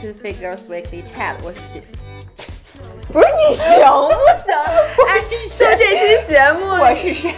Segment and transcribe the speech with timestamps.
[0.00, 1.82] to Figures Weekly Chat，我是吉，
[3.12, 4.14] 不是你行不
[4.46, 4.54] 行？
[5.08, 5.20] 哎，
[5.58, 7.32] 就这期节目，我是谁？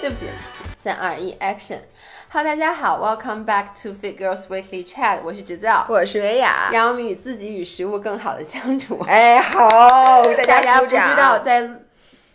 [0.00, 0.26] 对不起，
[0.78, 8.98] 三二一，Action！Hello，大家好，Welcome back to Figures Weekly Chat，我是直教，我是维雅，让我们与自己与食物更好的相处。
[9.06, 11.68] 哎，好，大家不知道在。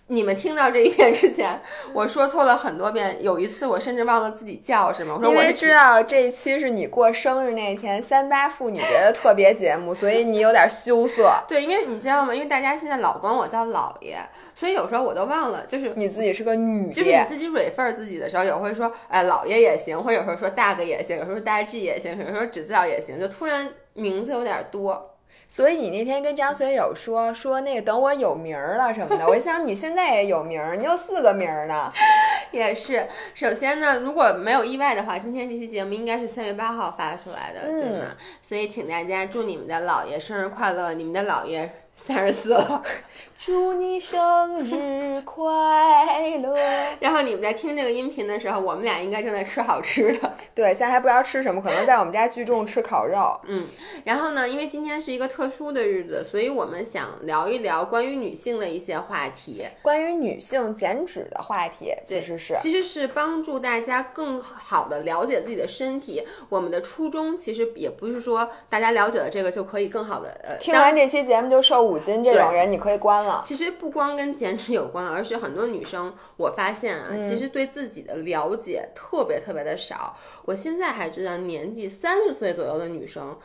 [0.07, 1.59] 你们听到这一遍之前，
[1.91, 3.17] 我说错了很多遍。
[3.23, 5.15] 有一次，我甚至忘了自己叫什么。
[5.15, 11.33] 我说我知道这一期是你过生日那天三八妇女节的特别节目， 所以你有点羞涩。
[11.47, 12.35] 对，因为你知道吗？
[12.35, 14.17] 因为大家现在老管我叫姥爷，
[14.53, 25.14] 所以有时候我都忘了，就是你自己是个女，就是你自己 refer 自己的时候，也会说哎姥爷也行，或者有时候说大哥也行，有时候大 G 也行，有时候只叫也行，就突然名字有点多。
[25.55, 31.89] 所以你那天跟张学友说说那个等我有名儿了什么的， 我想你现在也有名儿，你有四个名儿呢。
[32.51, 38.07] 也是，首先呢，如果没有意外的话，今天这期节目应该是三月八号发出来的，对吗？
[38.41, 41.73] 所以请大家祝你们的姥爷生日快乐，你们的姥爷。
[41.95, 42.83] 三十四了，
[43.39, 46.55] 祝你生日快乐。
[46.99, 50.35] 然后你们在听这个音频的时候，我们俩应该正在吃好吃的。
[50.53, 53.39] 对，现在还不知道吃什么，可能在我们家聚众吃烤肉。
[53.47, 53.67] 嗯，
[54.03, 66.23] 然后呢，因为今天是一个特殊的日子，所以我们想聊一聊关于女性的一些话题，关于女性减脂的话题，其实是其实是帮助大家更好的了解自己的身体。
[66.49, 71.84] 我们的初衷其实也不是说大家了解了这个就可以更好的呃，听完这期节目就瘦。
[71.85, 73.41] 五斤这种人你可以关了。
[73.45, 80.17] 其实不光跟减脂有关，而是很多女生，我发现啊，其实对自己的了解特别特别的少。
[80.45, 83.37] 我现在还知道，年纪三十岁左右的女生。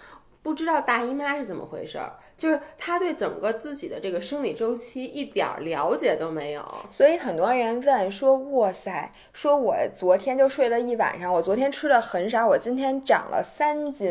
[0.43, 14.11] 不知道大姨妈是怎么回事儿，就是她对整个自己的这个生理周期一点了解都没有，所以很多人问说：“哇塞，说我昨天就睡了一晚上，我昨天吃的很少，我今天长了三斤。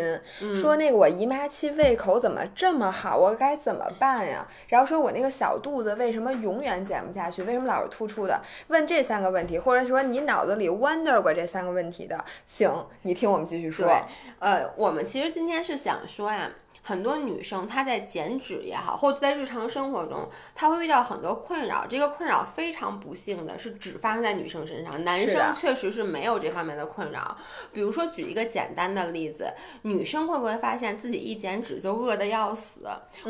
[0.56, 4.47] 说那个我姨妈期胃口怎么这么好，我该怎么办呀？
[4.67, 8.40] 然后说我那个小肚子为什么永远减不下去，为什么老是突出的？
[8.67, 13.90] 问这三个问题，或者说你脑子里 wonder 过这三个问题的，请你听我们继续说。
[14.38, 16.19] 呃，我们其实今天是想说。
[16.19, 16.52] 说呀。
[16.89, 21.85] 很多女生她在减脂也好，或者在日常生活中，她会遇到很多困扰。
[21.88, 27.38] 这个困扰非常不幸的是只发生在女生身上，男生确实是没有这方面的困扰。
[27.72, 32.79] 比如说举一个简单的例子，女生会不会发现自己一减脂就饿得要死？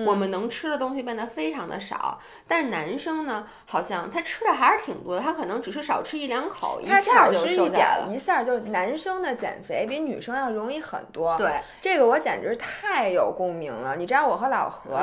[0.07, 2.17] 我们能吃的东西变得非常的少，
[2.47, 8.15] 但男生呢，好像他吃的还是挺多的，他可能只是少吃一两口，一下就瘦下来了。
[8.15, 11.37] 一下就男生的减肥比女生要容易很多。
[11.37, 13.48] 对，这个我简直太有共。
[13.49, 14.99] 共鸣了，你知道我和老何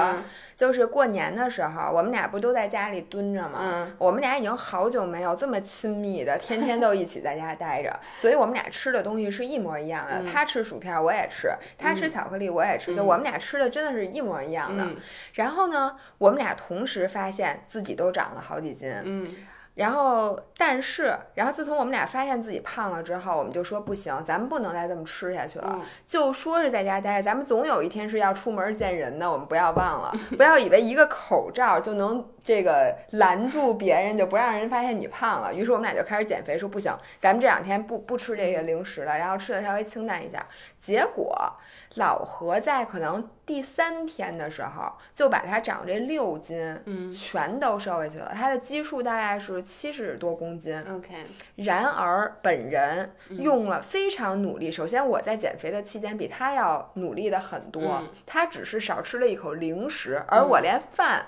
[0.54, 3.58] 就是过年的时候，我们俩不都在家里蹲着吗？
[3.60, 10.22] 嗯，我们俩已经好久没有这么亲密的，天天都一起在家待着， 所以我们俩吃的东西是一模一样的。
[10.30, 12.94] 他吃薯片，我也吃；他吃巧克力，我也吃。
[12.94, 14.88] 就我们俩吃的真的是一模一样的。
[15.34, 18.94] 然后呢，我们俩同时发现自己都长了好几斤。
[19.02, 19.34] 嗯。
[19.76, 25.80] 然后，但是，然后自从我们俩发现自己胖了之后，我们就说不行，咱们不能再这么吃下去了。
[26.06, 35.52] 就说是在家待着，咱们总有一天是要出门见人的，我们不要忘了，不要以为一个口罩就能这个拦住别人，就不让人发现你胖了。
[35.52, 40.46] 于是我们俩就开始减肥，说不行，咱们这两天不不吃这些零食了，然后吃的稍微清淡一下。
[40.78, 41.52] 结果。
[41.96, 48.32] 老何在可能第三天的时候就把他长这六斤，嗯，全都瘦回去了。
[48.34, 50.78] 他的基数大概是七十多公斤。
[50.94, 51.14] OK。
[51.54, 54.70] 然而本人用了非常努力。
[54.70, 58.02] 首先我在减肥的期间比他要努力的很多。
[58.26, 61.24] 他只是少吃了一口零食，而我连饭。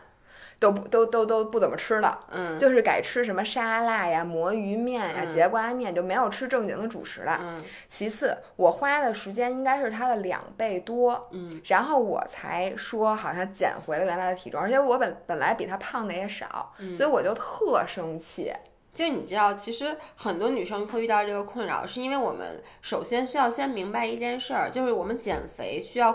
[0.59, 7.39] 都不都都都不怎么吃了，嗯，就是改吃什么沙拉呀、魔芋面呀、节瓜面，就没有吃正经的主食了。
[7.41, 18.53] 嗯，其次，我花的时间应该是他的两倍多，嗯，然后我才说好像减回了原来的体重，而且我本本来比他胖的也少，所以我就特生气。
[18.99, 26.13] 就你知道，其实很多女生会遇到这个困扰，是因为我们首先需要先明白一件事儿，就是我们减肥需要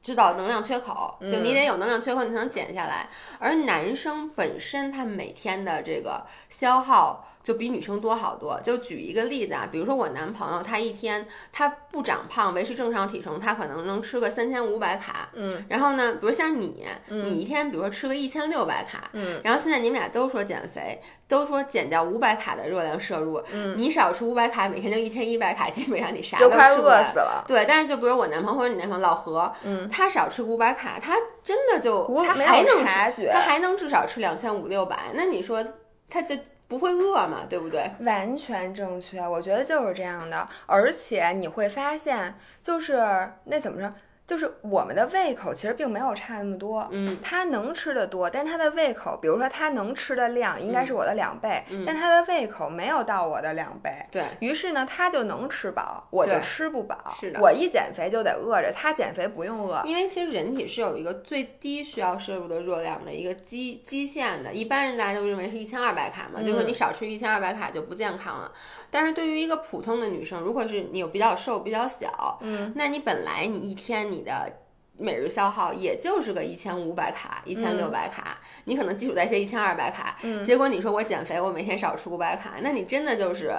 [0.00, 3.08] 知道能量缺口，就你得有能量缺口，你才能减下来。
[3.40, 7.26] 而男生本身他每天的这个消耗。
[7.42, 8.60] 就比女生多好多。
[8.62, 15.28] 就举一个例子啊，比如说我男朋友，他一天他不长胖，维持正常体重，他可能能吃个三千五百卡。
[15.34, 15.64] 嗯。
[15.68, 19.10] 然后呢，比如像你，你一天比如说吃个一千六百卡。
[19.12, 19.40] 嗯。
[19.42, 23.42] 然后现在你们俩都说减肥，都说减掉五百卡的热量摄入。
[23.52, 23.76] 嗯。
[23.76, 27.44] 你少吃五百卡，每天就一千一百卡，基本上你啥都吃不快饿死了。
[27.48, 34.96] 对，但是就比如我男朋友或者你男朋友老何，嗯，他少吃五百卡，他真的就他还能察觉，他还能至少吃两千五六百。
[35.14, 35.64] 那你说
[36.08, 36.36] 他就。
[36.68, 37.90] 不会饿嘛，对不对？
[38.00, 40.48] 完全正确，我觉得就是这样的。
[40.66, 42.96] 而且你会发现，就是
[43.44, 43.92] 那怎么着？
[44.32, 53.90] 就是我们的胃口其实并没有差那么多，嗯，他能吃的多，但他的胃口，比如说他能吃的量应该是我的两倍，嗯但他的胃口没有到我的两倍。
[54.10, 57.14] 对，于是呢，他就能吃饱，我就吃不饱。
[57.20, 59.82] 是的我一减肥就得饿着，他减肥不用饿。
[59.84, 68.50] 因为其实人体是有一个最低需要摄入的热量的一个基基线的，一般人大家都认为是一千二百卡嘛，就是说你少吃一千二百卡就不健康了。
[68.90, 74.60] 但是对于一个普通的女生，如果是你有比较瘦、比较小，嗯，那你本来你一天你的
[74.98, 80.44] 每日消耗也就是个一千五百卡、一千六百卡，你可能基础代谢一千二百卡，嗯。
[80.44, 83.52] 结果你说我减肥，我每天少吃五百卡，那你真的就是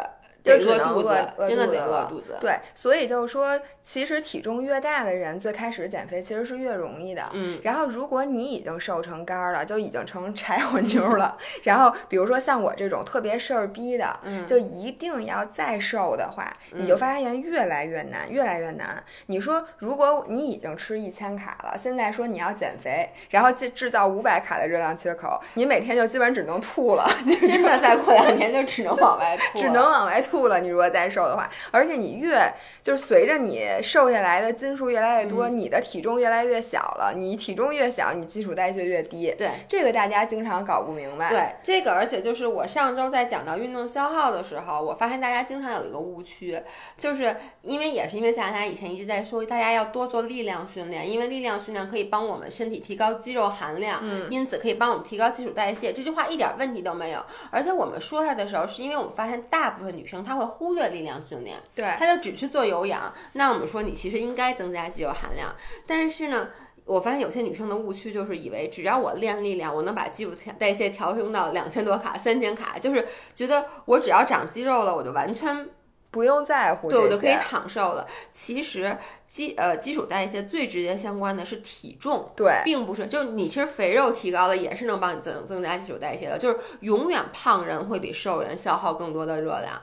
[0.44, 1.08] 得就只能饿肚子
[1.38, 2.38] 饿，饿真的得肚子了饿肚子。
[2.42, 7.30] 对，所以就是说，其实体重越大的人，最开始减肥其实是越容易的。
[7.34, 19.04] 嗯，然后，如果你已经瘦成干儿了，就已经成柴火妞了， 然后比如说像我这种特别事儿逼的，嗯就一定要再瘦的话，你就发现越来越难，越来越难。
[19.28, 27.08] 你说，如果你已经吃一千卡了，现在说你要减肥，然后制制造五百卡的热量缺口，你每天就基本只能吐了，
[27.42, 30.60] 真的再过两年就只能往外吐，只能往外吐了。
[30.60, 32.38] 你如果再瘦的话，而且你越
[32.82, 37.14] 就是随着你瘦下来的斤数越来越多，你的体重越来越小了。
[37.16, 39.34] 你体重越小，你基础代谢越低。
[39.38, 39.50] 对。
[39.68, 41.30] 这个大家经常搞不明白。
[41.30, 46.60] 对这个，而且就是我上周在讲到运动消耗的时候，我发现大家经常有一个误区，
[46.98, 55.92] 就是因为也是因为大以前一直在说大家要多做力量训练，因为力量训练可以帮我们身体提高肌肉含量，嗯因此可以帮我们提高基础代谢。
[55.92, 57.26] 这句话一点问题都没有。
[57.50, 63.14] 而且我们说它的时候，是因为我们发现大部分女生她会忽略力量训练，对他就只去做有氧。
[63.34, 65.56] 那我们说你其实应该增加肌肉含量，
[65.86, 66.50] 但是呢。
[66.86, 75.70] 我发现有些女生的误区就是以为只要我练力量，我能把基础代谢调升到两千多卡、三千卡，就是觉得我只要长肌肉了，我就完全
[76.12, 76.90] 不用在乎。
[76.90, 78.06] 对我就可以躺瘦了。
[78.34, 78.98] 其实
[79.30, 89.82] 基呃基础代谢最直接相关的是体重，对并不是就是你其实肥肉提高了也是能帮你增增加基础代谢的，就是永远胖人会比瘦人消耗更多的热量。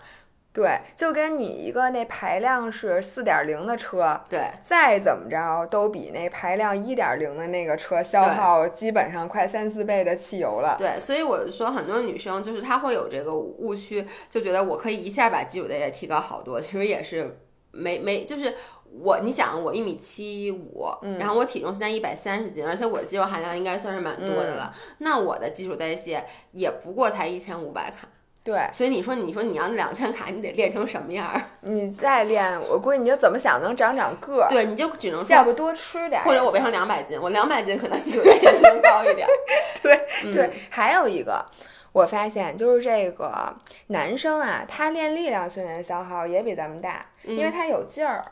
[0.52, 10.76] 对，就跟你一个那排量是四点零的车，对再怎么着都比那排量一点零的那个车消耗基本上快三四倍的汽油了。
[10.79, 17.38] 对，所以我就说很多女生就是她会有这个误区，就觉得我可以一下把基础代谢提高好多，其实也是
[17.70, 18.55] 没没就是。
[18.93, 20.85] 我，你想，我一米七五，
[21.20, 24.75] 然后我体重现在一百三十斤，而且我的肌肉含量应该算是蛮多的了。
[24.99, 28.08] 那我的基础代谢也不过才一千五百卡。
[28.42, 31.42] 对，所以你说，你说你要那两千卡，你得练成什么样儿？
[31.60, 34.48] 你再练，我估计你就怎么想能长长个儿。
[34.48, 39.28] 对，你就只能说，要不多吃点儿，或者我变成两百斤，我两百斤可能基础代谢能高一点。
[39.82, 41.44] 对、嗯、对，还有一个。
[41.92, 43.52] 我发现就是这个
[43.88, 48.25] 男生啊，他练力量训练消耗也比咱们大，嗯、因为他有劲儿。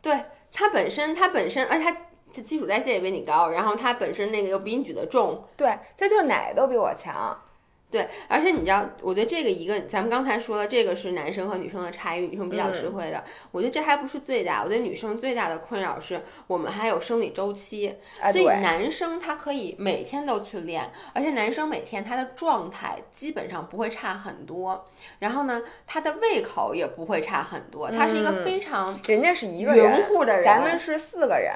[0.00, 0.16] 对
[0.52, 1.96] 他本身，他本身，而且他
[2.32, 7.36] 他基础代谢也比你高，然后他本身那个又比你举的重，对，他就哪都比我强。
[7.90, 13.18] 对，而且你知道，我觉得这个一个，咱们刚才说的，这个是男生和女生的差异，女生比较吃亏的。
[13.18, 24.86] 嗯、我觉得这还不是最大，我觉得女生最大的困扰是我们还有生理周期，啊、所以男生他可以每天都去练，而且男生每天他的状态基本上不会差很多，
[25.18, 30.04] 然后呢，他的胃口也不会差很多，他是一个非常嗯、人家是一个人，
[30.44, 31.52] 咱们是四个人。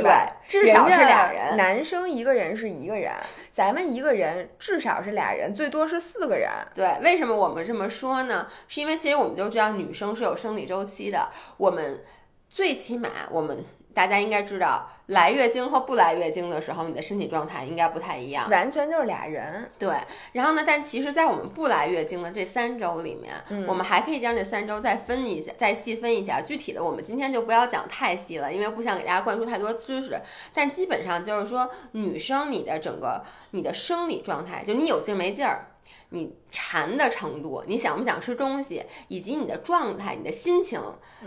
[0.00, 0.26] 对吧？
[0.48, 1.56] 至少是俩人。
[1.56, 3.12] 男生一个人是一个人，
[3.50, 6.48] 咱们一个人至少是俩人，最多是四个人。
[6.74, 8.46] 对，为什么我们这么说呢？
[8.68, 12.02] 是因为其实我们就知道女生是有生理周期的，我们
[12.48, 18.48] 最起码我们大家应该知道，来月经和不来月经的时候，你的身体状态应该不太一样。
[18.50, 19.70] 完全就是俩人。
[19.78, 19.94] 对，
[20.32, 20.64] 然后呢？
[20.66, 26.40] 但其实，在我们不来月经的这三周里面，嗯、我们还可以将这三周再分一下，再细分一下。
[26.40, 30.20] 具体的，我们今天就不要讲太细了，因为不想给大家灌输太多知识。
[30.54, 35.66] 但基本上就是说，女生你的整个你的生理状态，就你有劲没劲儿。
[36.10, 40.80] 你馋的程度，你想不想吃东西，以及你的状态、你的心情，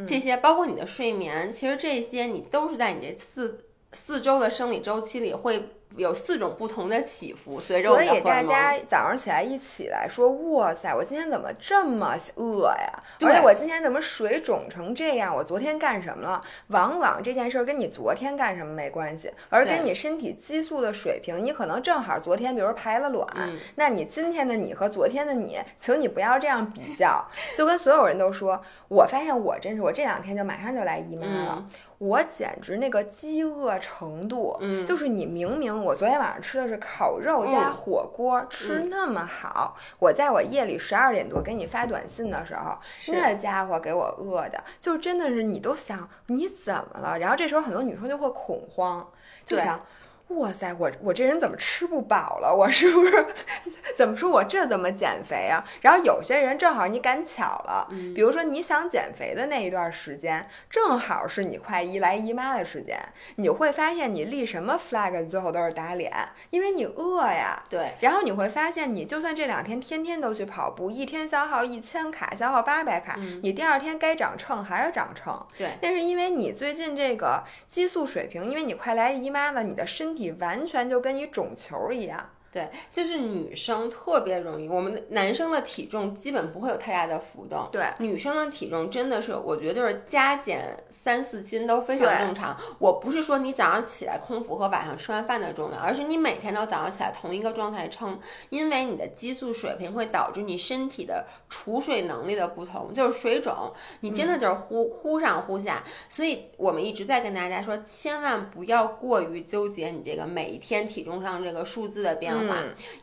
[0.07, 13.00] 这些包括你的睡眠，其实这些你都是在你这四四周的生理周期里会有四种不同的起伏，随着我们的所以大家早上起来一起来说，哇塞，我今天怎么这么饿呀？
[13.22, 15.36] 而且我今天怎么水肿成这样？
[15.36, 16.42] 我昨天干什么了？
[16.68, 27.25] 往往这件事儿跟你昨天干什么没关系，而跟你身体激素的水平，你可能正好昨天比如排了卵，嗯、那你今天的你和昨天的你，请你不要这样比较。
[27.56, 31.56] 就跟所有人都说，我发现我真是，我这两天就马上就来姨妈了。
[31.58, 31.66] 嗯
[31.98, 47.20] 我简直那个饥饿程度，嗯就是你明明我昨天晚上吃的是烤肉加嗯火锅，吃那么好，我在我夜里十二点多给你发短信的时候，那家伙给我饿的，就真的是你都想你怎么了？
[47.20, 49.08] 然后这时候很多女生就会恐慌，
[49.46, 49.80] 就想。
[50.29, 52.53] 哇塞，我我这人怎么吃不饱了？
[52.53, 53.25] 我是不是
[53.96, 55.63] 怎么说我这怎么减肥啊？
[55.82, 63.00] 然后有些人正好你赶巧了，嗯比如说你想减肥的那一段时间，正好是你快一来姨妈的时间，
[63.36, 66.12] 你会发现你立什么 flag 最后都是打脸，
[66.50, 67.63] 因为你饿呀。
[67.70, 75.46] 对，然后你会发现，你就算这两天天天都去跑步，一天消耗一千卡，消耗八百卡，嗯你第二天该长秤还是长秤。
[75.58, 82.29] 对但是因为你最近这个激素水平，因为你快来姨妈了，你的身体完全就跟一种球一样。
[82.55, 92.55] 对，就是女生特别容易，我们的男生的体重基本不会有太大的浮动，对，女生的体重真的是，我觉得就是加减三四斤都非常正常。
[92.79, 98.17] 我不是说你早上起来空腹和晚上吃完饭的重量，而是你每天都早上起来同一个状态称，
[98.50, 105.83] 因为你的激素水平会导致你身体的储水能力的不同，就是水肿，你真的就是忽忽上忽下。
[106.07, 112.39] 所以我们一直在跟大家说，千万不要过于纠结你这个每一天体重上这个数字的变化。
[112.39, 112.45] 嗯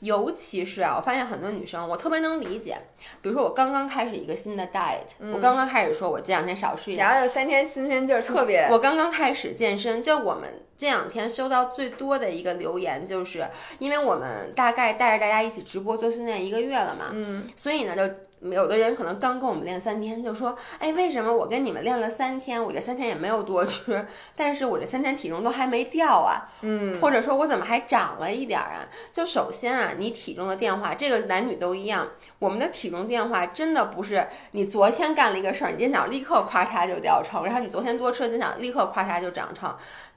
[0.01, 2.77] 尤其是啊，我发现很多女生，我特别能理解。
[3.21, 7.07] 比如说，我刚刚开始一个新的 diet，、我刚刚开始说，我这两天少吃一点。
[7.07, 18.15] 然后有三天新鲜劲儿，特别我刚刚开始健身，就我们这两天收到最多的一个留言，就是因为我们大概带着大家一起直播做训练一个月了嘛，嗯，所以呢，就
[18.51, 26.51] 有的人可能刚跟我们练三天，就说，哎，为什么我跟你们练了三天，我这三天也没有多吃，但是我这三天体重都还没掉啊？
[26.63, 28.89] 嗯，或者说我怎么还长了一点儿啊？
[29.13, 32.09] 就首先啊，你体重的变化，这个男女都一样。
[32.39, 39.73] 我们的体重变化真的不是你昨天干了一个事儿，你今天早上立刻咔嚓就掉秤，然后你昨天多吃了，今天早上立刻咔嚓就长秤。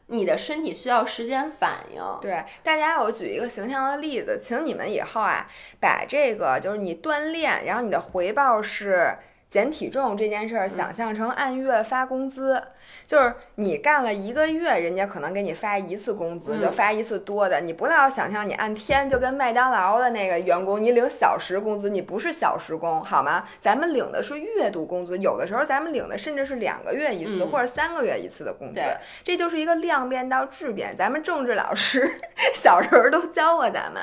[0.08, 2.02] 你的身体需要时间反应。
[2.22, 9.18] 对，大家我举一个形象的例子，请你们以后啊，把这个就是你锻炼，然后你的回报是
[9.50, 12.62] 减体重这件事儿，想象成按月发工资。
[13.06, 17.62] 就是你干了一个月，人家可能给你发一次工资，嗯就发一次多的。
[17.62, 23.48] 你不要想象你按天就跟麦当劳的那个员工，你领小时工资，你不是小时工，好吗？
[23.60, 28.82] 咱们领的是月度工资，有的时候咱们领的甚至是两个月一次、嗯或者三个月一次的工资。
[29.24, 30.96] 这就是一个量变到质变。
[30.96, 32.20] 咱们政治老师
[32.56, 34.02] 小时候都教过咱们。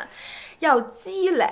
[0.63, 1.47] 要积累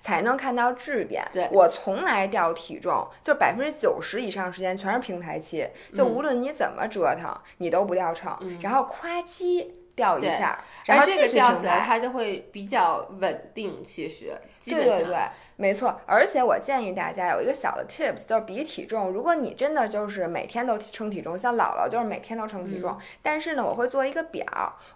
[0.00, 1.24] 才能看到质变。
[1.32, 11.28] 对我从来掉体重，就百分之九十以上时间全是平台期，就嗯无论你怎么折腾，你都不掉秤，然后夸叽掉一下，然后这个。
[11.36, 13.84] 掉起来，它就会比较稳定。
[13.84, 15.18] 其实，基本上对对对，
[15.56, 16.00] 没错。
[16.06, 19.10] 而且我建议大家有一个小的 tips，就是比体重。
[19.10, 24.44] 如果你真的就是每天都称体重，像姥姥就是每天都称体嗯重，但是呢，我会做一个表，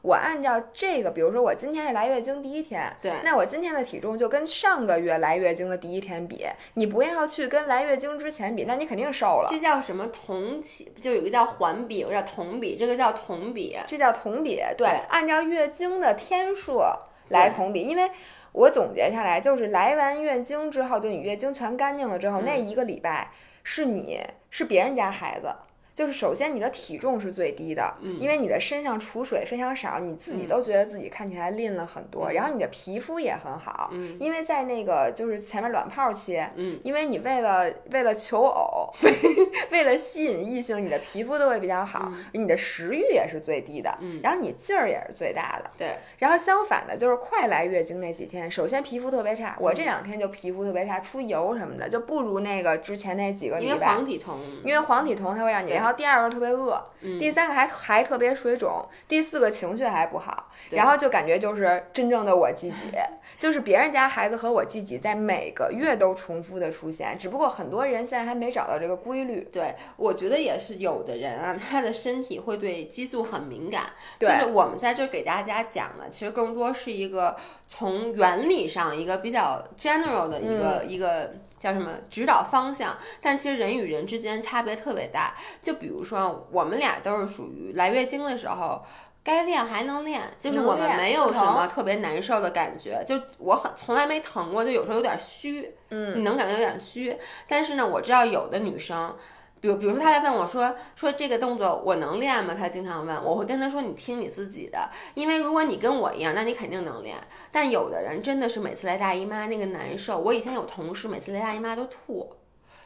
[0.03, 9.49] 我按照这个，比如说我今天是来月经第一天，对那我今天的体重就跟上个月来月经的第一天比，你不要去跟来月经之前比，那你肯定瘦了。
[9.51, 10.93] 这叫什么同期？
[11.01, 13.77] 就有一个叫环比，有个叫同比，这个叫同比。
[13.87, 16.83] 这叫同比，对，对按照月经的天数
[17.29, 18.11] 来同比，因为
[18.53, 23.31] 我总结下来就是来完月经之后，就你月经全干净了之后，嗯那一个礼拜
[23.63, 25.55] 是你是别人家孩子。
[26.01, 38.91] 就是首先你的体重是最低的，嗯因为你的身上储水非常少，你自己嗯都觉得自己看起来吝了很多，嗯然后你的皮肤也很好，嗯因为在那个就是前面卵泡期，嗯，因为你为了为了求偶，
[39.71, 45.71] 为了吸引异性，你的皮肤都会比较好，你的食欲也是最低的，嗯然后你劲儿也是最大的。
[45.77, 53.89] 对，然后相反的，就是快来月经那几天，首先皮肤特别差，我这两天就皮肤特别差，出油什么的，就不如那个之前那几个礼因为拜。
[53.89, 54.31] 黄体酮。
[54.65, 62.75] 因为黄体酮它会让你，然后第二个特别饿，嗯第三个还还特别水肿，第四个情绪还不好，然后就感觉就是真正的我自己，
[63.39, 69.49] 就是别人家孩子和我自己在每个月都重复的出现，只不过很多人现在还没找到这个规律。
[69.53, 73.83] 对，我觉得也是有的人啊，他的身体会对激素很敏感。
[74.19, 81.35] 就是我们在这儿给大家讲的，其实更多是一个从原理上一个比较 general 的一个、一个。
[81.61, 82.97] 叫什么指导方向？
[83.21, 85.37] 但其实人与人之间差别特别大。
[85.63, 88.83] 就比如说，我们俩都是属于来月经的时候，
[89.23, 93.05] 该练还能练，就是我们没有什么特别难受的感觉。
[93.07, 97.17] 就我很从来没疼过，就有时候有点虚，嗯，你能感觉有点虚。
[97.47, 99.15] 但是呢，我知道有的女生。
[99.61, 107.17] 比如，比如说，他在问我说：“说这个动作我能练吗？”他经常问，我会跟他说：“你听你自己的，因为如果你跟我一样，那你肯定能练。
[107.53, 110.19] 但有的人真的是每次来大姨妈那个难受。
[110.19, 112.33] 我以前有同事每次来大姨妈都吐，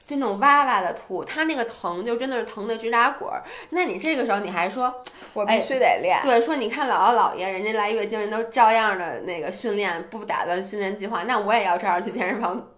[0.05, 3.45] 就那种哇哇的吐，他那个疼就真的是疼的直打滚儿。
[3.71, 5.03] 那你这个时候你还说，
[5.33, 6.21] 我必须得练。
[6.25, 12.71] 对，说你看姥姥姥爷，人家来月经人都照样的那个训练，不打断训练计划，那我也要照样去健身房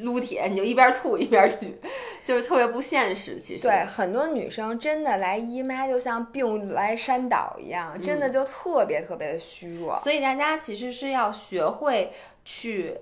[0.00, 1.80] 撸铁，你就一边吐一边举，
[2.24, 3.38] 就是特别不现实。
[3.38, 9.96] 其实对很多女生真的来姨妈就像病来山倒一样，真的就特别特别的虚弱。
[9.96, 12.12] 所以大家其实是要学会
[12.44, 12.96] 去。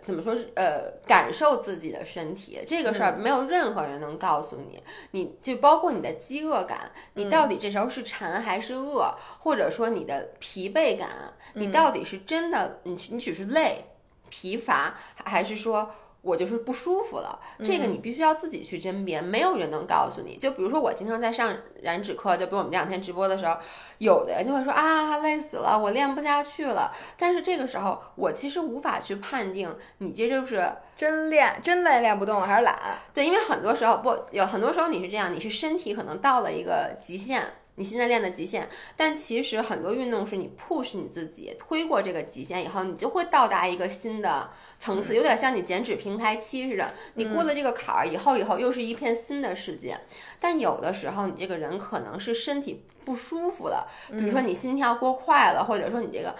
[0.00, 0.34] 怎么说？
[0.54, 4.82] 呃，感受自己的身体这个事儿，没有任何人能告诉你。
[5.10, 13.84] 你就包括你的饥饿感，你到底这时候是馋还是饿，或者说你的疲惫感，你到底是真的，你你只是累、
[14.30, 15.92] 疲乏，还是说？
[16.22, 20.36] 我就是不舒服了，这个你必须要自己去甄别，没有人能告诉你。
[20.36, 21.52] 就比如说我经常在上
[21.82, 23.56] 燃脂课，就比如我们这两天直播的时候，
[23.98, 26.92] 有的人就会说啊累死了，我练不下去了。
[27.18, 32.76] 但是这个时候我其实无法去判定你这就是真练真累练不动了还是懒。
[33.12, 37.42] 对，因为很多时候不有很多时候你是这样，你是身体可能到了一个极限。
[37.76, 46.92] 你现在练的极限，但其实很多运动是你 push 你自己推过这个极限以后，你就会到达一个新的层次，有点像你减脂平台期似的。
[47.14, 49.98] 你过了这个坎儿以后，以后又是一片新的世界。
[50.38, 56.36] 但有的时候，你这个人可能是身体不舒服了，比如说你心跳过快了，或者说你这个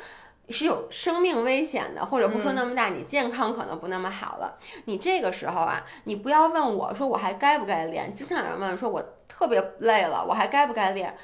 [0.51, 4.59] 是有生命危险的，或者不说那么大，你健康可能不那么好了。
[4.85, 9.03] 你这个时候啊，你不要问我说我还该不该练，经常有人问说我。
[9.33, 11.17] 特别累了，我还该不该练？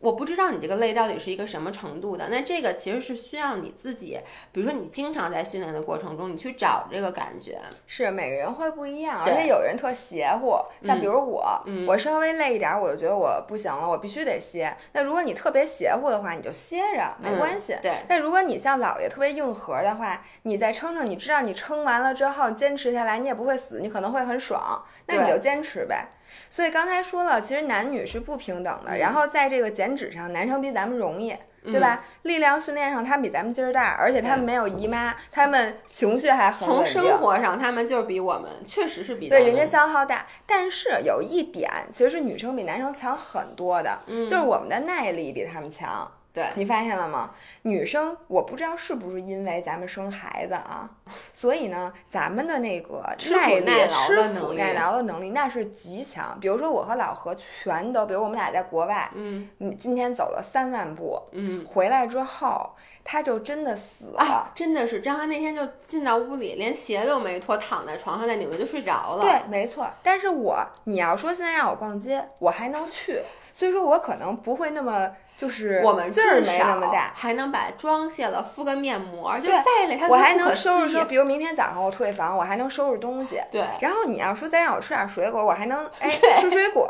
[0.00, 2.28] 我不知道你这个累到底是一个什么程度的。
[2.28, 4.20] 那这个其实是需要你自己，
[4.52, 7.58] 比如说你经常在训练的过程中，你去找这个感觉。
[7.86, 14.76] 是每个人会不一样，而且有人特邪乎，像比如我，我稍微累一点，我就觉得我不行了，我必须得歇。
[14.92, 17.74] 那如果你特别邪乎的话，你就歇着没关系。
[17.80, 17.90] 对。
[18.06, 26.10] 但如果你像姥爷特别硬核的话，你再撑撑，你知道你撑完了之后坚持下来，你也不会死，你可能会很爽，那你就坚持呗。
[26.54, 28.96] 所以刚才说了，其实男女是不平等的。
[28.98, 31.34] 然后在这个减脂上，男生比咱们容易，
[31.64, 32.04] 对吧？
[32.22, 40.24] 力量训练上，他们比咱们劲儿大，而且他们没有姨妈，他们情绪还很从生活上，他们就是比我们，确实是比对人家消耗大。
[40.46, 46.08] 但是有一点，其实是女生比男生强很多的，就是我们的耐力比他们强。
[46.34, 47.30] 对你发现了吗？
[47.62, 50.90] 女生我不知道是不是因为咱们生孩子啊，
[51.32, 53.64] 所以呢，咱们的那个耐力、
[53.96, 56.36] 吃苦耐劳的能力那是极强。
[56.40, 62.68] 比如说我和老何全都，比如我们俩在国外，嗯，今天走了三万步，嗯，回来之后
[63.04, 69.22] 他就真的死了，真的是张涵那天就进到屋里，连鞋都没脱，躺在床上在纽约就睡着了。
[69.22, 69.88] 对，没错。
[70.02, 73.20] 但是我你要说现在让我逛街，我还能去，
[73.52, 75.12] 所以说我可能不会那么。
[75.36, 83.40] 就是我们字儿没那么大，还能把妆卸了，敷个面膜，就再累，我还能收拾说，比如明天早上我退房，我还能收拾东西。
[83.50, 86.88] 对，然后你要说再让我吃点水果，我还能哎吃水果，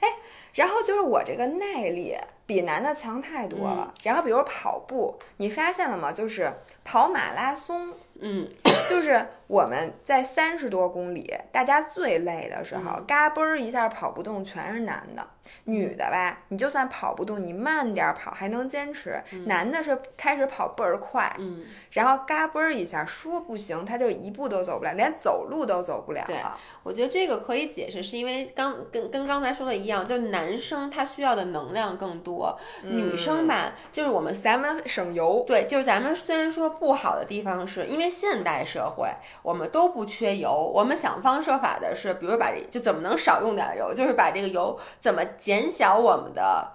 [0.00, 0.08] 哎，
[0.54, 3.92] 然后就是我这个耐力比男的强太多了。
[4.04, 6.12] 然后比如跑步，你发现了吗？
[6.12, 6.52] 就是
[6.84, 7.92] 跑马拉松。
[8.22, 8.46] 嗯，
[8.88, 15.26] 就是我们在三十多公里，大家最累的时候，嘎嘣儿一下跑不动，全是男的。
[15.64, 19.20] 女的吧，你就算跑不动，你慢点跑还能坚持。
[19.46, 26.22] 男的是开始跑倍儿快，嗯，然后嘎嘣儿一下说不行，他就一步都走不了，连走路都走不了。
[26.24, 26.36] 对，
[26.84, 35.42] 我觉得这个可以解释，是因为刚跟跟刚才说的一样，就男生他需要的能量更多，女生吧，就是我们咱们省油。
[35.48, 38.08] 对，就是咱们虽然说不好的地方是因为。
[38.10, 39.08] 现代社会，
[39.42, 40.52] 我们都不缺油。
[40.52, 46.68] 我们想方设法的是，比如把这就怎么能少用点油，就是把这个油怎么减小我们的，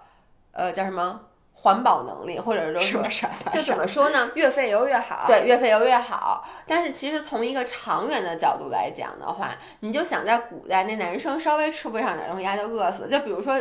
[0.52, 1.22] 呃，叫什么
[1.54, 3.08] 环保能力，或者说什么？
[3.54, 4.32] 就怎么说呢？
[4.36, 5.24] 越费油越好。
[5.28, 6.46] 对，越费油越好。
[6.68, 13.08] 但是其实从一个长远的角度来讲的话，你就想在古代，那男生稍微吃不上点东西，他就饿死。
[13.10, 13.58] 就比如说。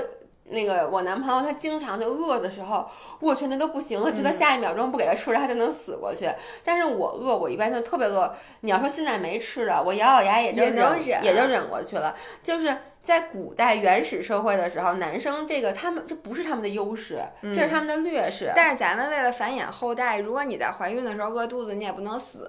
[0.50, 2.88] 那个我男朋友他经常就饿的时候，
[3.20, 6.28] 我去那都不行了，觉得下一秒钟不给他吃了他就能死过去。
[6.62, 8.34] 但是我饿，我一般就特别饿。
[8.60, 12.14] 你要说现在没吃的，我咬咬牙也就忍，也就忍过去了。
[12.42, 12.76] 就是。
[13.04, 18.50] 在古代原始社会的时候，男生这个他们这不是他们的优势，这是他们的劣势。
[18.56, 22.48] 但是咱们为了繁衍后代，如果你在怀孕的时候饿肚子，你也不能死，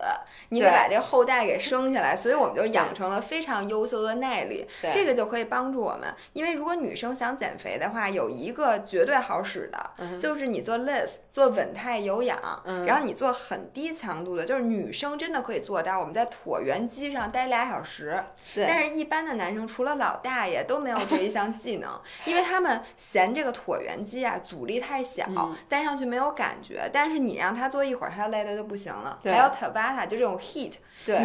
[0.50, 2.16] 你得把这后代给生下来。
[2.16, 6.08] 所以我们就养成了非常优秀的耐力，这个就可以帮助我们。
[6.32, 12.40] 因为如果女生想减肥的话，有一个绝对好使的，就是你做 less，做稳态有氧，
[12.88, 16.00] 然后你做很低强度的，就是女生真的可以做到。
[16.00, 18.24] 我们在椭圆机上待俩小时，
[18.56, 20.45] 但是一般的男生除了老大。
[20.46, 25.26] 大爷都没有这一项技能，因为他们嫌这个椭圆机啊阻力太小，
[25.68, 26.88] 戴上去没有感觉。
[26.94, 29.18] 但是你让他做一会儿，他累的就不行了。
[29.24, 30.74] 还有 Tabata 就这种 heat，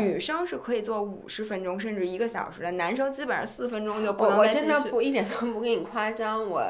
[0.01, 6.65] 女生是可以做五十分钟甚至一个小时的，男生基本上四分钟就不能我真的不一点都不给你夸张，我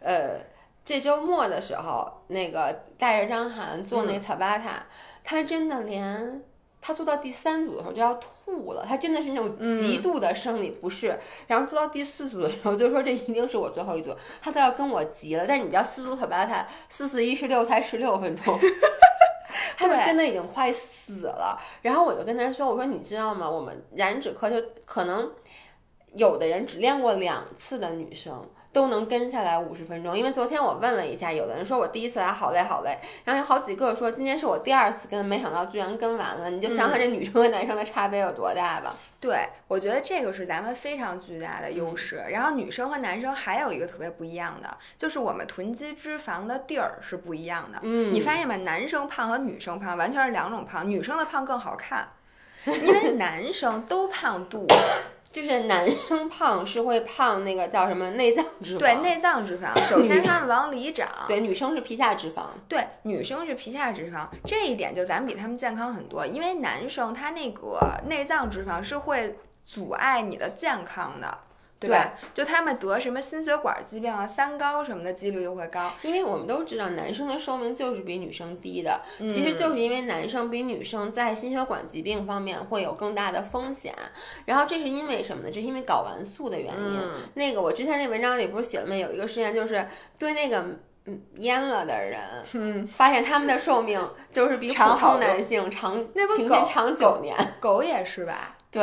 [0.00, 0.40] 呃
[0.84, 4.82] 这周末的时候，那个带着张涵做那 Tabata，
[5.24, 6.42] 他真的连。
[6.86, 8.28] 他做到第三组的时候就要吐
[8.72, 11.18] 了，他真的是那种极度的生理不适。
[11.46, 15.46] 然后做到第四组的时候就说这一定是我最后一组，他都要跟我急了。
[15.46, 18.58] 但你知道四组特巴他四四一十六才十六分钟，
[19.76, 21.58] 他就真的已经快死了。
[21.82, 23.48] 然后我就跟他说：“我说你知道吗？
[23.48, 25.32] 我们燃脂课就可能
[26.14, 36.50] 有的人只练过两次的女生。”都能跟下来五十分钟，因为昨天我问了一下，有的人说我第一次来好累好累，然后有好几个说今天是我第二次跟，没想到居然跟完了。
[36.50, 38.96] 你就想想这女生和男生的差别有多大吧？
[39.20, 42.22] 对，我觉得这个是咱们非常巨大的优势。
[42.28, 47.78] 然后女生和男生还有一个特别不一样的，就是我们囤积脂肪的地儿是不一样的。
[47.82, 48.56] 嗯，你发现吗？
[48.56, 52.08] 男生胖和女生胖完全是两种胖，女生的胖更好看，
[52.66, 55.02] 因为男生都胖肚子。
[55.34, 58.78] 就是男生 胖是会胖那个叫什么内脏脂肪？
[58.78, 59.76] 对，内脏脂肪。
[59.88, 61.08] 首先他们往里长。
[61.26, 62.44] 对，女生是皮下脂肪。
[62.68, 66.24] 对，女生是皮下脂肪，这一点就咱们比他们健康很多。
[66.24, 71.36] 因为男生他那个内脏脂肪是会阻碍你的健康的。
[71.86, 71.98] 对，
[72.32, 83.94] 就他们得什么心血管疾病啊、三高什么的几率就会高，因为我们都知道男生的寿命就是比女生低的，其实就是因为男生比女生在心血管疾病方面会有更大的风险。
[84.44, 85.50] 然后这是因为什么呢？
[85.50, 87.00] 这是因为睾丸素的原因。
[87.34, 88.94] 那个我之前那文章里不是写了吗？
[88.94, 89.86] 有一个实验就是
[90.18, 90.64] 对那个
[91.06, 92.20] 嗯阉了的人，
[92.52, 97.36] 嗯，发现他们的寿命就是比普通男性长，平均长九年。
[97.60, 98.56] 狗也是吧？
[98.70, 98.82] 对。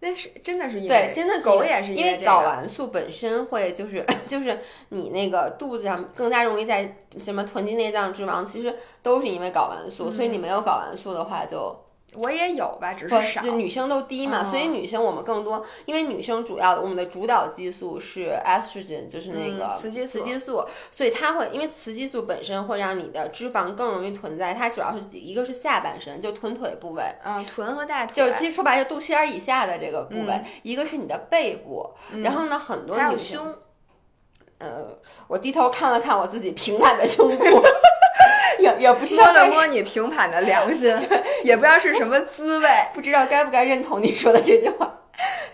[0.00, 4.58] 那是真的是因为对，真的狗也是因为睾丸素本身会就是 就是
[4.88, 11.76] 你那个肚子上更加容易在什么囤积内脏脂肪，其实都是因为睾丸素，所以你没有睾丸素的话就。
[12.14, 13.40] 我也有吧，只是少。
[13.42, 31.88] 女生都低嘛，所以女生我们更多，因为女生主要的我们的主导激素是 estrogen，就是那个雌激雌激素，所以它会因为雌激素本身会让你的脂肪更容易囤在，它主要是一个是下半身，就臀腿部位，嗯，臀和大腿，就其实说白了就肚脐眼以下的这个部位，一个是你的背部，
[32.24, 33.56] 然后呢很多女生，
[34.58, 37.44] 呃，我低头看了看我自己平坦的胸部。
[38.60, 40.94] 也也不知道摸了摸你平坦的良心，
[41.44, 44.96] 也不知道是什么滋味，不知道该不该认同你说的这句话。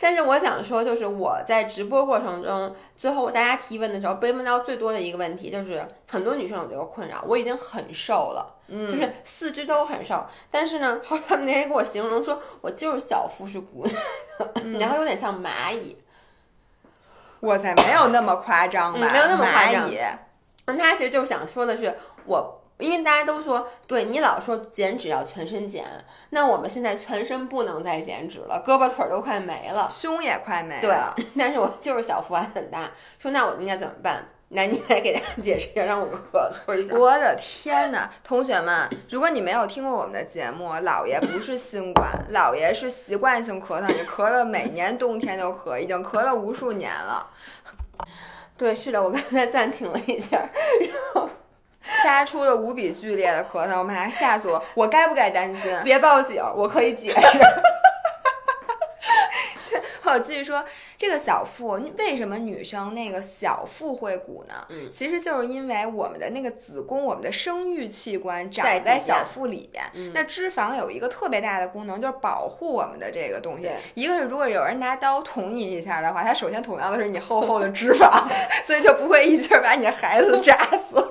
[0.00, 7.24] 但是我想说，就是我在直播过程中，最后大家提问的时候，被问到最多的一个问题，就是很多女生有这个困扰。
[7.26, 15.96] 我已经很瘦了，嗯，就是四肢都很瘦，但是呢，他们那天给我形容说，我就是小腹是鼓的，然后有点像蚂蚁。
[17.40, 19.10] 哇塞，没有那么夸张吧？
[19.10, 19.90] 没有那么夸张。
[20.66, 21.92] 那他其实就想说的是
[22.26, 22.62] 我。
[22.78, 25.84] 因为大家都说，对你老说减脂要全身减，
[26.30, 31.14] 那我们现在全身不能再减脂了，胳膊腿都快没了，胸也快没了。
[31.16, 34.28] 对，但是我就是小腹还很大，说那我应该怎么办？
[34.48, 36.94] 那你来给大家解释一下，让我咳嗽一下。
[36.94, 47.28] 我的天哪，同学们，如果你没有听过我们的节目，姥爷不是新冠，姥爷是习惯性咳嗽，你咳了每年冬天都咳，已经咳了无数年了。
[48.56, 51.28] 对，是的，我刚才暂停了一下，然后。
[52.04, 54.62] 发出了无比剧烈的咳嗽，我们还吓死我！
[54.74, 55.76] 我该不该担心？
[55.84, 57.38] 别报警，我可以解释。
[60.04, 60.64] 我， 继续说
[60.96, 64.54] 这个小腹，为什么女生那个小腹会鼓呢？
[64.68, 69.84] 嗯，其实就是因为我们的那个子宫，我们的生育器官长在小腹里边。
[70.14, 73.68] 那脂肪有一个特别大的功能，就是保护我们的这个东西。
[73.94, 78.22] 一个是如果有人拿刀捅你一下的话，他首先捅到的是你厚厚的脂肪，
[78.62, 81.04] 所以就不会一劲儿把你孩子扎死。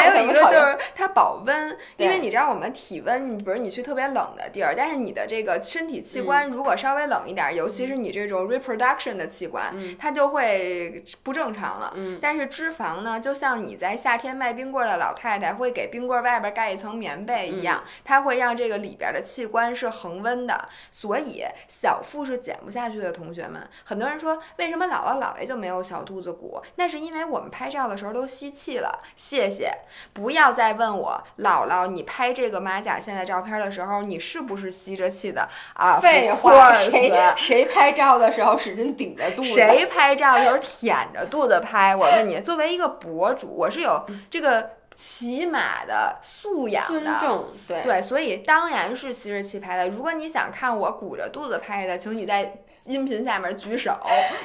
[0.00, 11.94] 还有一个就是它保温，因为你知道我们体温，你比如你去特别冷的地儿，但是你的这个身体器官如果稍微冷一点，尤其是你这种 reproduction 的器官，它就会不正常了。
[12.20, 20.68] 但是脂肪呢，就像你在夏天卖冰棍的老太太会给冰棍外边盖一层棉被一样，它会让这个里边的器官是恒温的。
[20.90, 23.10] 所以小腹是减不下去的。
[23.10, 26.62] 同学们，很多人说为什么姥姥姥爷就没有小肚子鼓？
[26.76, 29.02] 那是因为我们拍照的时候都吸气了。
[29.16, 29.70] 谢谢。
[30.12, 36.00] 不要再问我姥姥，你拍这个马甲线的照片的时候，你是不是吸着气的啊？
[36.00, 39.48] 废话， 谁谁拍照的时候使劲顶着肚子？
[39.54, 41.94] 谁拍照的时候舔着肚子拍？
[41.94, 49.88] 我问你，作为一个博主，我是有这个起码的素养的尊重，对对，所以当然是吸着气拍的。
[49.88, 53.96] 如果你想看我鼓着肚子拍的，请你在音频下面举手，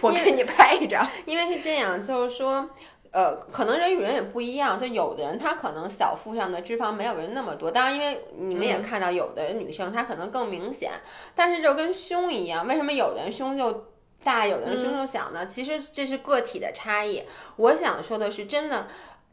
[0.01, 1.07] 我给你拍一张。
[1.25, 2.69] 因为是这样，就是说。
[3.15, 10.91] 呃，可能人与人也不一样，就有的人他可能小腹上的脂肪没有人那么多，当然，因为你们也看到，有的女生她可能更明显，
[11.33, 13.85] 但是就跟胸一样，为什么有的人胸就
[14.21, 15.45] 大，有的人胸就小呢？
[15.47, 17.23] 其实这是个体的差异。
[17.55, 18.87] 我想说的是，真的，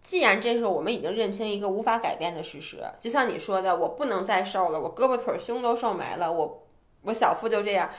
[0.04, 6.68] 既然这是我们已经认清一个无法改变的事实，就像你说的，我不能再瘦了，我胳膊腿胸都瘦没了，我
[7.02, 7.90] 我小腹就这样。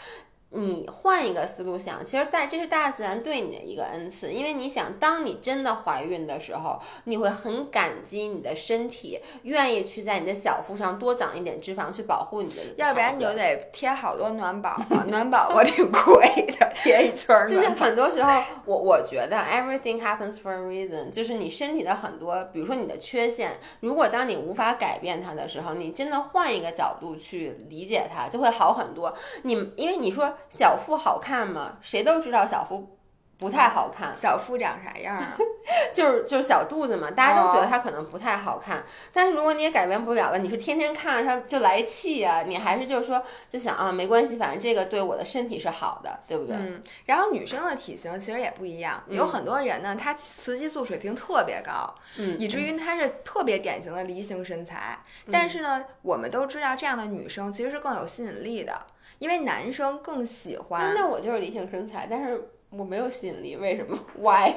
[0.56, 12.62] 你换一个思路想，其实大这是大自然对你的一个恩赐，因为你想，当你真的怀孕的时候，你会很感激你的身体，愿意去在你的小腹上多长一点脂肪，去保护你的。
[12.78, 17.50] 要不然你就得贴好多暖宝宝，暖宝宝挺贵的，贴一圈儿。
[17.50, 29.12] 就是很多时候，我我觉得 everything happens for a reason，就是你身体的很多，比如说你的缺陷，如果当你无法改变它的时候，你真的换一个角度去理解它，就会好很多。
[29.42, 30.32] 你因为你说。
[30.50, 31.78] 小腹好看吗？
[31.82, 32.98] 谁都知道小腹
[33.38, 34.16] 不太好看。
[34.16, 35.36] 小腹长啥样啊？
[35.94, 38.84] 就是就是小肚子嘛，大家都觉得它可能不太好看。
[39.12, 42.44] 但是如果你也改变不了了，你是天天看着它就来气呀？
[42.48, 46.56] 你还是就是说就想啊，没关系，反正这个对我的身体是好的，对不对？
[46.56, 46.82] 嗯。
[47.06, 55.00] 然后女生的体型其实也不一样，有很多人呢，她雌激素水平特别高，嗯，以至于她是特别典型的梨形身材。
[55.32, 58.74] 但是呢，我们都知道这样的女生其实是更有吸引力的。
[59.20, 64.56] 因为男生更喜欢，那我就是理性身材，但是我没有吸引力，为什么？Why？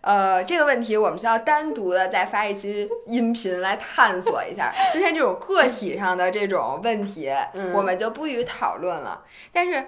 [0.00, 4.72] 呃，这个问题我们需要单独的再发一期音频来探索一下。
[4.92, 7.30] 今天这种个体上的这种问题，
[7.74, 9.24] 我们就不予讨论了。
[9.52, 9.86] 但是。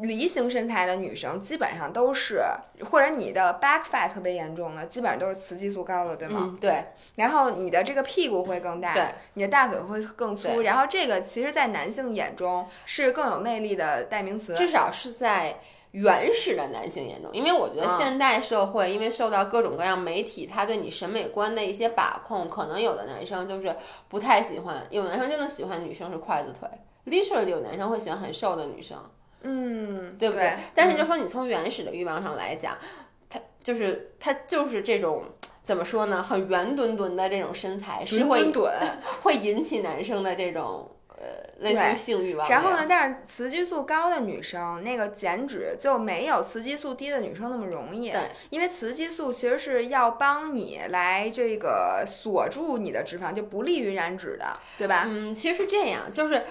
[0.00, 2.42] 梨形身材的女生基本上都是，
[2.90, 6.56] 或者你的 back fat 特别严重的，基本上都是雌激素高的，对吗？
[6.60, 6.84] 对。
[7.16, 10.60] 然后你的这个屁股会更大，对，你的大腿会更粗。
[10.60, 14.54] 然后这个其实，在男性眼中是更有魅力的代名词。
[14.54, 15.58] 至少是在
[15.92, 23.74] 原始的男性眼中，因为我觉得现代社会，因为受到各种各样媒体他对你审美观的一些把控，可能有的男生就是
[24.08, 26.68] 不太喜欢，有男生真的喜欢女生是筷子腿
[27.06, 28.98] ，literally 有男生会喜欢很瘦的女生。
[29.42, 30.52] 嗯，对不对？
[30.74, 32.76] 但是就说你从原始的欲望上来讲，
[33.30, 35.26] 它就是它就是这种
[35.62, 36.22] 怎么说呢？
[36.22, 38.52] 很圆墩墩的这种身材是会
[39.22, 41.26] 会引起男生的这种呃
[41.58, 42.48] 类似于性欲望。
[42.48, 48.10] 然后呢，但是雌激素高的女生那个减脂就没有雌激素低的女生那么容易。
[48.10, 48.20] 对，
[48.50, 55.04] 因为雌激素其实是要帮你来这个锁住你的脂肪，就不利于燃脂的，对吧？
[55.06, 56.42] 嗯，其实是这样，就是。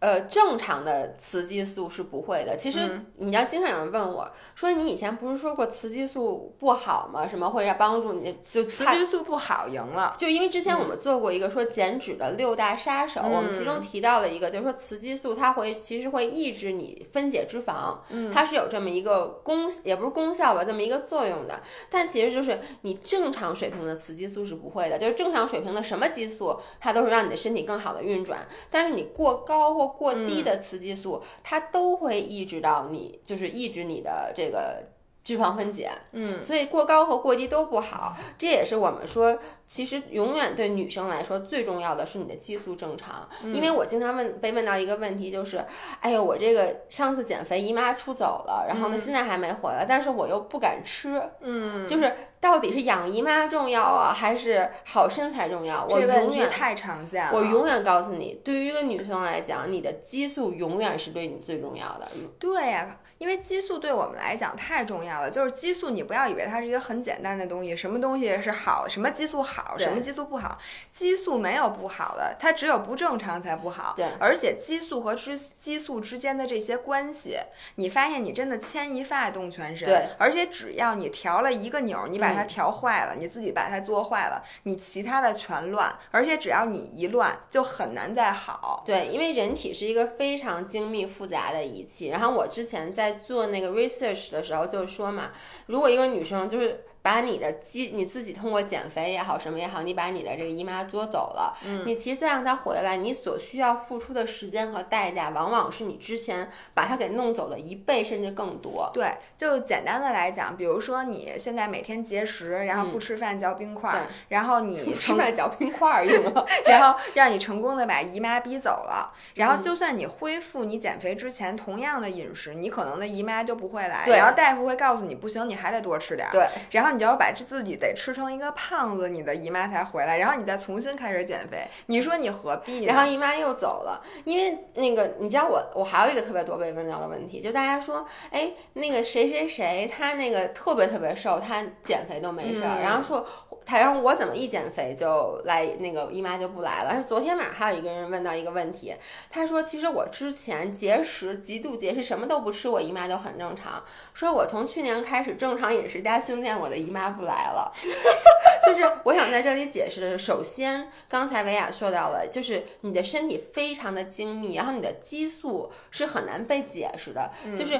[0.00, 2.56] 呃，正常的雌激素是不会的。
[2.56, 2.78] 其实
[3.16, 7.26] 你要经常有人问我说：“你以前不是说过雌激素不好吗？
[7.26, 10.14] 什么会让帮助你？”就雌激素不好，赢了。
[10.16, 17.98] 就因为之前我们做过一个说减脂的六大杀手，我们其中提到了一个，就是说雌激素它会其实会抑制你分解脂肪，
[18.32, 21.60] 它是有这么一个功，也不是功效吧，这么一个作用的。
[21.90, 28.46] 但其实就是你正常水平的雌激素是不会的，就是正常水平的什么激素，它都是让你的身体更好的运转。
[28.70, 34.84] 但是你过高或过低的雌激素，它都会抑制到你，就是抑制你的这个
[35.28, 35.90] 脂肪分解。
[36.12, 38.16] 嗯，所以过高和过低都不好。
[38.38, 43.28] 这也是我们说，其实永远对女生来说最重要的是你的激素正常。
[43.52, 45.62] 因为我经常问被问到一个问题，就是，
[46.00, 51.22] 哎呦，我这个上次减肥姨妈出走了，然后呢现在还没回来，但是我又不敢吃。
[51.42, 52.10] 嗯，就是。
[52.40, 55.84] 到底是养姨妈重要啊，还是好身材重要？
[55.90, 57.32] 我永远太常见了。
[57.34, 62.06] 我永远告诉你，对于一个女生来讲，你的激素永远是对你最重要的。
[62.38, 65.28] 对呀，因为激素对我们来讲太重要了。
[65.28, 70.56] 就是激素，你不要以为它是一个很简单的东西，什么东西是好，什么激素好，什么激素不好。
[70.92, 73.94] 激素没有不好的，它只有不正常才不好。
[73.96, 77.36] 对，而且激素和之激素之间的这些关系，
[77.74, 79.88] 你发现你真的牵一发动全身。
[79.88, 82.28] 对，而且只要你调了一个钮，你把。
[82.28, 88.82] 把它调坏了，你自己把它做坏了，你其他的全乱，而且只要你一乱，就很难再好。
[88.84, 92.08] 对，因为人体是一个非常精密复杂的仪器。
[92.08, 95.32] 然后我之前在在做那个 research 的时候就说嘛，
[95.66, 96.84] 如果一个女生就是。
[97.08, 108.90] 把你的肌你自己通过减肥也好，什么也好，你把你的这个姨妈作走了，嗯，你其实再让她回来，你所需要付出的时间和代价，往往是你之前把她给弄走的一倍甚至更多。
[108.92, 126.97] 对，就简单的来讲，比如说你现在每天节食，然后不吃饭嚼冰块，然后你吃饭嚼冰块儿用了， 然后让你成功的把姨妈逼走了，然后就算你恢复你减肥之前同样的饮食，你可能的姨妈就不会来，对，然后大夫会告诉你不行，你还得多吃点儿，对，然后。
[126.98, 131.64] 你就要把自己得吃成一个胖子，你的姨妈才回来，然后你再重新开始减肥。
[131.86, 132.86] 你说你何必？
[132.86, 143.24] 然后姨妈又走了，因为那个你知道我，我还有一个特别多被问到的问题，就大家说，哎，那个谁谁谁他那个特别特别瘦，他减肥都没事儿，然后说。
[143.68, 147.02] 他让我怎么一减肥就来那个姨妈就不来了。
[147.06, 148.94] 昨天晚上还有一个人问到一个问题，
[149.28, 153.84] 他说其实我之前节食极度节食什么都不吃，我姨妈都很正常。
[154.14, 157.70] 说我从去年开始正常饮食加训练，我的姨妈不来了。
[158.66, 167.78] 就是我想在这里解释的是，首先刚才维雅说到了，就是你的身体非常的精密，然后你的激素是很难被解释的，就是。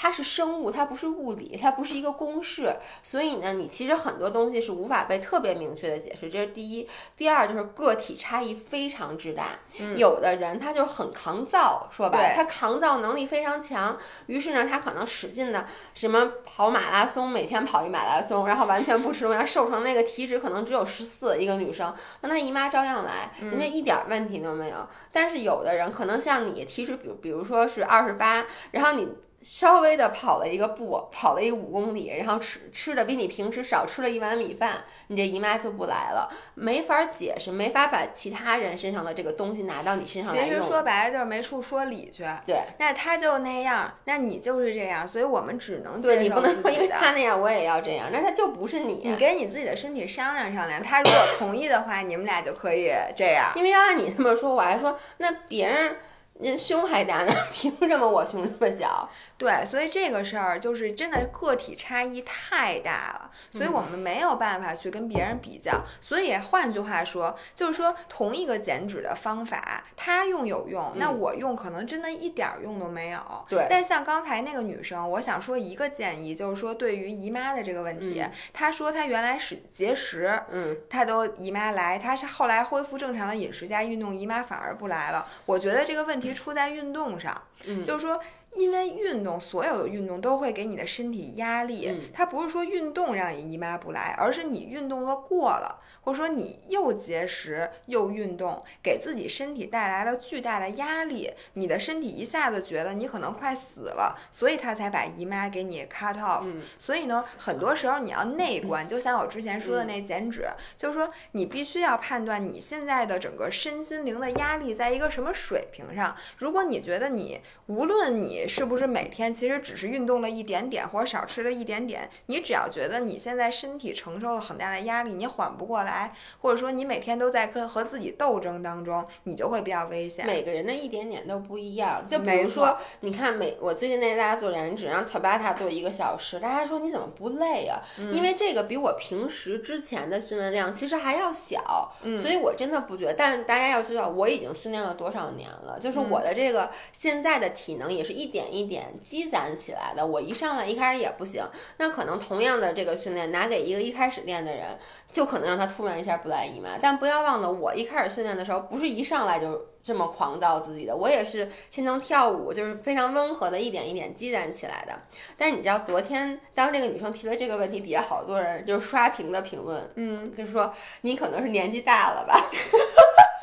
[0.00, 6.88] 它是生物，它不是物理，它不是一个公式，所以呢，你其实很多东西是无法被特别明确的解释，这是第一。
[7.16, 9.58] 第二就是个体差异非常之大，
[9.96, 24.76] 有的人他就很抗造，说吧，他抗造能力非常强，于是呢，他可能使劲的什么跑马拉松，每天跑一马拉松，然后完全不吃东西，瘦成那个体脂可能只有十四，一个女生，那她姨妈照样来，人家一点问题都没有。
[25.10, 29.08] 但是有的人可能像你，体脂比比如说是二十八，然后你。
[29.40, 40.42] 稍微的跑了一个步，跑了一五公里，然后吃吃的比你平时少吃了一碗米饭，你这姨妈就不来了，没法解释，没法把其他人身上的这个东西拿到你身上来。
[40.42, 42.24] 其实说白了就是没处说理去。
[42.44, 49.02] 对，那他就那样，那你就是这样，所以我们只能对你不能说因为他那样我也要这样，那他就不是你。
[49.04, 53.52] 你跟你自己的身体商量商量，他如果同意的话，你们俩就可以这样。
[53.54, 55.96] 因为要按你这么说，我还说那别人。
[56.40, 59.10] 人胸还大呢，凭什么我胸这么小？
[59.38, 65.80] 对，所以这个事儿就是真的个体差异太大了，所以我们没有办法去跟别人比较。
[66.00, 73.20] 所以换句话说，就是说同一个减脂的方法，他用有用，那我用可能真的一点用都没有。
[73.48, 73.64] 对。
[73.70, 78.20] 但像刚才那个女生，我想说一个建议，就是说对于姨妈的这个问题，
[78.52, 85.28] 她说她原来是节食，嗯，她都姨妈来，她是后来恢复正常的饮食加运动，姨妈反而不来了。
[85.46, 88.20] 我觉得这个问题出在运动上，嗯，就是说。
[88.54, 91.94] 因为运动，所有的运动都会给你的身体压力。
[92.12, 101.30] 它不是说运动让你姨妈不来，而是你运动的过了，或者说你又节食又运动，给自己身体带来了巨大的压力。
[101.54, 106.44] 你的身体一下子觉得你可能快死了，所以他才把姨妈给你 cut off。
[106.78, 116.16] 所以呢，很多时候你要内观，就像我之前说的那减脂，就是说你必须要判断你现在的整个身心灵的压力在一个什么水平上。
[116.38, 122.08] 如果你觉得你无论你是不是每天其实只是运动了一点点，或者少吃了一点点？
[122.26, 130.24] 你只要觉得你现在身体承受了很大的压力，你缓不过来，或者说你每天都在跟和自己斗争当中，你就会比较危险。
[130.24, 137.82] 每个人的一点点都不一样，就比如说，你看每我最近在大家做燃脂，让乔巴塔做一个小时，大家说你怎么不累啊？
[138.12, 143.14] 因为这个比我平时之前的训练量其实还要小，所以我真的不觉得。
[143.14, 148.27] 但大家要知道，我已经训练了多少年了，就是我的这个现在的体能也是一。
[148.28, 151.42] 一点一点积攒起来的，我一上来一开始也不行，
[151.78, 154.66] 那可能同样的这个训练拿给一个一开始练的人，
[155.14, 156.78] 就可能让他突然一下不来姨妈。
[156.80, 164.92] 但不要忘了，我一开始训练的时候不是一上来就这么狂躁自己的，我也是先从跳舞，就是非常温和的一点一点积攒起来的。
[165.38, 172.50] 但是你知道，昨天当这个女生提了这个问题，底下好多人就是刷屏的评论，嗯，就是说你可能是年纪大了吧。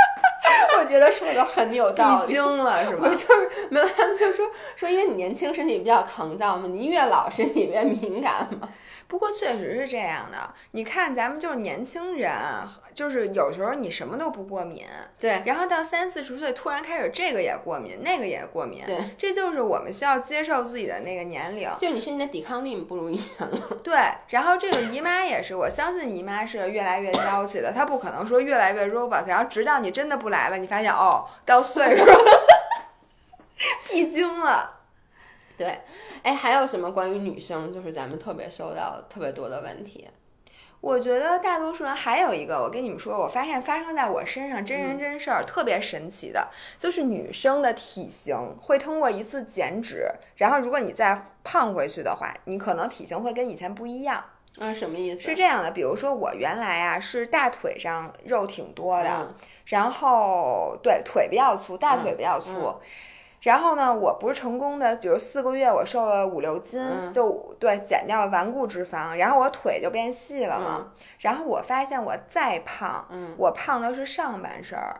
[0.79, 3.07] 我觉得说的很有道理，惊了是吧？
[3.09, 8.69] 就是没有，他们就说说，因为你年轻，身体比较抗造嘛，你越老，身体越敏感嘛。
[9.07, 12.31] 不过确实是这样的，你看咱们就是年轻人，
[12.93, 14.83] 就是有时候你什么都不过敏，
[15.19, 23.59] 对，然后到三四十岁突然开始这个也过敏，那个也过敏，对，这就是我们需要接受自己的那个年龄，就你身体的抵抗力不如以前了。
[23.83, 23.95] 对，
[24.29, 32.13] 然后这个姨妈也是，我相信姨妈是越来越娇气的，她不可能说越来越 robot，然后直到你真的不来了，你发现哦，到岁数了
[33.87, 34.74] 闭经了。
[35.57, 35.79] 对，
[36.23, 40.07] 哎，还有什么关于女生，就是咱们特别收到特别多的问题？
[40.81, 54.23] 我觉得大多数人还有一个，我跟你们说，我发现发生在我身上真人真事儿，特别神奇的，就是女生的体型会通过一次减脂，然后如果你再胖回去的话，你可能体型会跟以前不一样。
[54.59, 55.23] 啊，什么意思？
[55.23, 62.75] 是这样的，比如说我原来啊是大腿上肉挺多的，然后对腿比较粗，大腿比较粗。
[63.45, 66.81] 然后呢，我不是成功的，比如四个月我瘦了五六斤，
[67.13, 70.91] 就对减掉了顽固脂肪，然后我腿就变细了嘛。
[71.19, 73.07] 然后我发现我再胖，
[73.37, 74.99] 我胖的是上半身儿，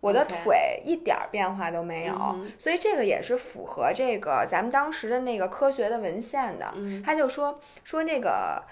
[0.00, 2.14] 我的腿一点变化都没有。
[2.58, 6.72] 所以这个也是符合这个咱们当时的那个科学的文献的。
[7.04, 8.62] 他就说说那个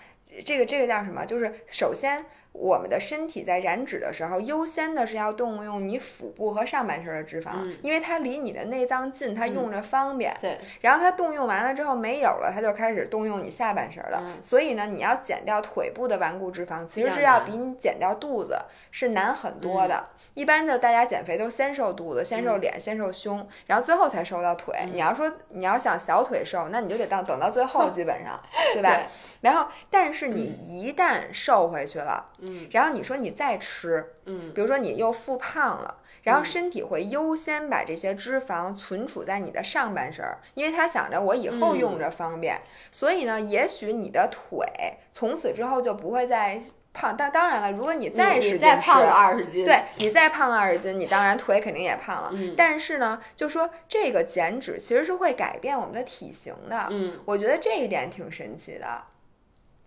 [0.43, 1.27] 这个这个叫什么？
[1.27, 2.25] 就是首先。
[2.53, 7.51] 我们的身体在燃脂的时候，优先的是要动用你腹部和上半身的脂肪，
[7.83, 10.37] 因为它离你的内脏近，它用着方便。
[10.41, 10.59] 对。
[10.81, 14.23] 然后它动用完了之后没有了，它就开始动用你下半身了。
[14.43, 18.59] 所以呢，你要减掉腿部的顽固脂肪，其实是要比你减掉肚子
[18.91, 20.09] 是难很多的。
[20.35, 24.75] 一般就大家减肥都先瘦肚子，先瘦脸，先瘦胸，然后最后才瘦到腿。
[24.93, 28.41] 你要说你要想小腿瘦，那你就得到等到最后，基本上，
[28.73, 28.99] 对吧？
[29.43, 40.25] 然后，但是你一旦瘦回去了，嗯，然后你说你再吃，嗯，比如说你又复胖了，然后身体会优先把这些脂肪存储在你的上半身，
[40.55, 42.61] 因为他想着我以后用着方便，
[42.91, 44.67] 所以呢，也许你的腿
[45.13, 46.63] 从此之后就不会再。
[46.93, 52.31] 胖，但当然了，如果你再使劲吃，二十斤，对你再胖二十斤，你当然腿肯定也胖了。
[52.33, 56.89] 嗯，但是呢，就说这个减脂其实是会改变我们的体型的。
[56.91, 59.03] 嗯，我觉得这一点挺神奇的。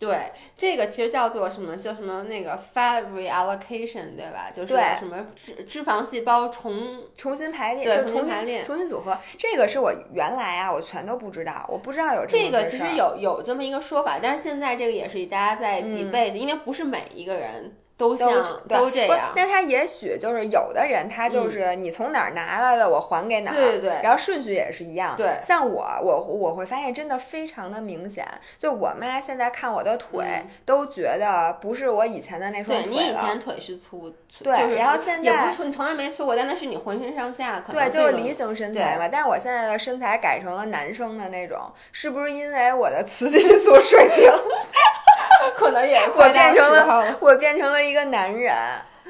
[0.05, 1.75] 对，这个其实叫做什么？
[1.77, 2.23] 叫什么？
[2.23, 4.49] 那个 fat reallocation，对吧？
[4.53, 9.17] 就是什么脂脂肪细胞重重新排列，对，重新排列，重新组合。
[9.37, 12.65] 这个是我原来啊，我全都不知道，我不知道有这个。
[12.65, 17.75] 其实有有这么一个说法，但是现在这个也是大家在 debate，因为不是每一个人。
[17.97, 18.29] 都像
[18.67, 25.15] 都这样，那他也许就是有的人，他就是你从哪儿拿来的，我还给哪儿，对对对，然后顺序也是一样。
[25.15, 28.27] 对，像我，我我会发现真的非常的明显，
[28.57, 30.25] 就是我妈现在看我的腿，
[30.65, 39.07] 都觉得不是我以前的那双腿对你以前腿是粗，对，然后现在也不粗，你从来没粗过，但那是你浑身上下可能对，就是梨形身材嘛。
[39.07, 44.29] 但是我现在的身材改成了男生的那种，是不是因为我的雌激素水平？
[45.55, 48.55] 可能也我变成了我变成了一个男人。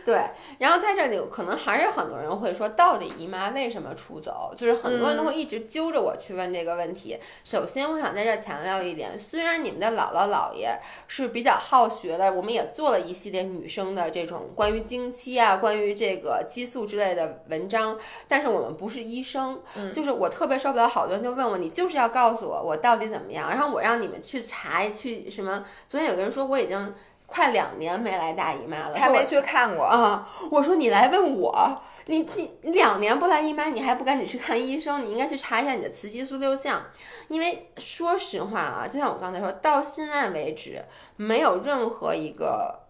[0.05, 0.21] 对，
[0.59, 4.53] 然后在这里可能还是很多人会说，到底姨妈为什么出走？
[4.55, 7.17] 就是很多人都会一直揪着我去问这个问题。
[7.43, 17.97] 首先，我想在这强调一点，虽然你们的姥姥姥爷是比较好学的，我们也做了一系列女生的这种关于经期啊、关于这个激素之类的文章，
[18.27, 19.59] 但是我们不是医生。
[19.91, 23.49] 就是我特别受不了，好多人就问我，你就是要告诉我我到底怎么样？
[23.49, 25.65] 然后我让你们去查去什么？
[25.87, 26.93] 昨天有个人说我已经。
[27.25, 30.27] 快两年没来大姨妈了，还没去看过啊！
[30.51, 32.19] 我说你来问我，你
[32.61, 35.05] 你两年不来姨妈，你还不赶紧去看医生？
[35.05, 36.83] 你应该去查一下你的雌激素六项，
[37.27, 40.83] 因为说实话啊，就像我刚才说到现在为止，
[41.15, 42.84] 没有任何一个。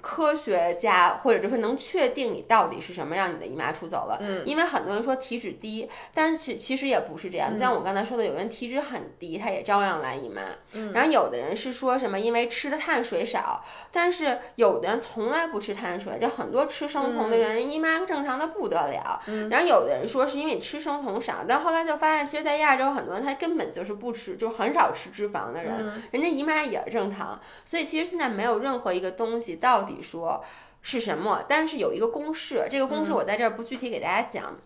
[0.00, 7.56] 科学家或者就是能确定你到底是什么让你的姨妈出走了，嗯，因为很多人说体脂低，但是其实也不是这样。
[7.58, 10.42] 像我刚才说的，有人体脂很低，他也照样来姨妈。
[10.72, 13.62] 嗯，然后有的人是说什么因为吃的碳水少，
[13.92, 19.20] 但是有的人从来不吃碳水，就很多吃生酮的人姨妈正常的不得了。
[19.26, 27.38] 嗯，然后有的人说是因为你吃生酮少，但后来就发现，其实，在亚洲很多人他根本就是不吃，就很少吃脂肪的人，人家姨妈也是正常。
[27.64, 30.00] 所以其实现在没有任何一个东西到底。
[30.02, 30.42] 说
[30.80, 31.44] 是什么？
[31.48, 34.56] 但是有一个公式，这个公式我在这儿不具体给大家讲。